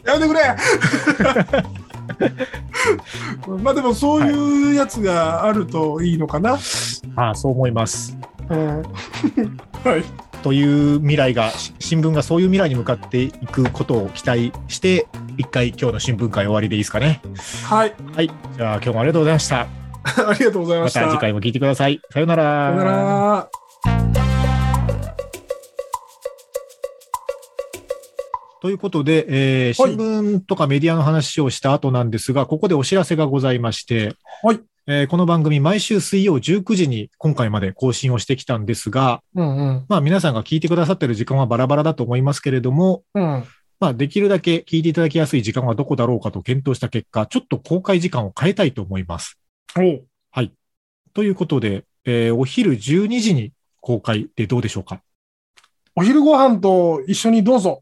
[0.06, 0.42] やめてくれ
[3.62, 6.58] まあでもそういうやつがあるといいのかな。
[7.16, 8.18] ああ、そう思います。
[8.50, 8.84] うん
[9.84, 10.04] はい。
[10.44, 10.64] とい
[10.96, 17.22] う未来が、し新聞がそういう未来に向かっていくことを期待して、一回今日の新聞会終わりでいいですかね。
[17.66, 17.94] はい。
[18.14, 18.32] はい。
[18.56, 19.68] じゃあ今日もありがとうございました。
[20.30, 21.02] ありがとうございまました。
[21.02, 22.02] た次回も聞いてください。
[22.12, 22.72] さようなら。
[22.72, 23.57] さよなら。
[28.68, 34.14] ということで、えーはい新聞とかメディアの話をした後なんですが、ここでお知らせがございまして、
[34.44, 39.86] はいえーこの番組毎週水曜19時に今回まで更新をしてきたんですが、うんうん。
[39.88, 43.46] まあ皆さんが聞いてくださってる時間はバラバラだと思いますけれども、うん。
[43.80, 49.40] まあできるだけ聞いていただきやすい時間はどこだろうかと検討した結果、ちょっと公開時間を変えたいと思います。
[49.78, 50.04] おう
[51.14, 55.00] ということで、えーお昼12時に公開でどうでしょうか？
[55.96, 57.82] お昼ご飯と一緒にどうぞ。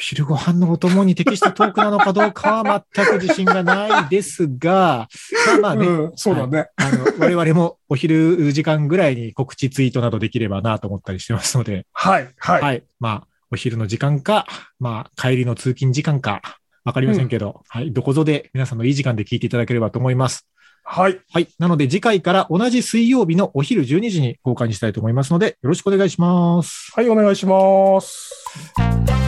[0.00, 5.08] お昼ご飯のお供に適したトークなのかどうかは全く自信がないですが、
[5.46, 6.70] まあまあね、うん、そうだね。
[6.76, 12.62] あの、我々もお昼時間ぐらいに告知ツイートなどできればなと思ったりしてますので、はい、はい。
[12.62, 12.82] はい。
[12.98, 14.46] まあ、お昼の時間か、
[14.78, 16.40] まあ、帰りの通勤時間か、
[16.86, 17.92] わかりませんけど、はい。
[17.92, 20.48] どこぞで皆さんのいい時間で聞いていただければと思います。
[20.82, 21.20] はい。
[21.30, 21.48] はい。
[21.58, 26.90] なので次回から同じ水曜日のお昼12時に公開にしたいと思いますので、よろしくお願いします。
[26.96, 29.19] はい、お願いします。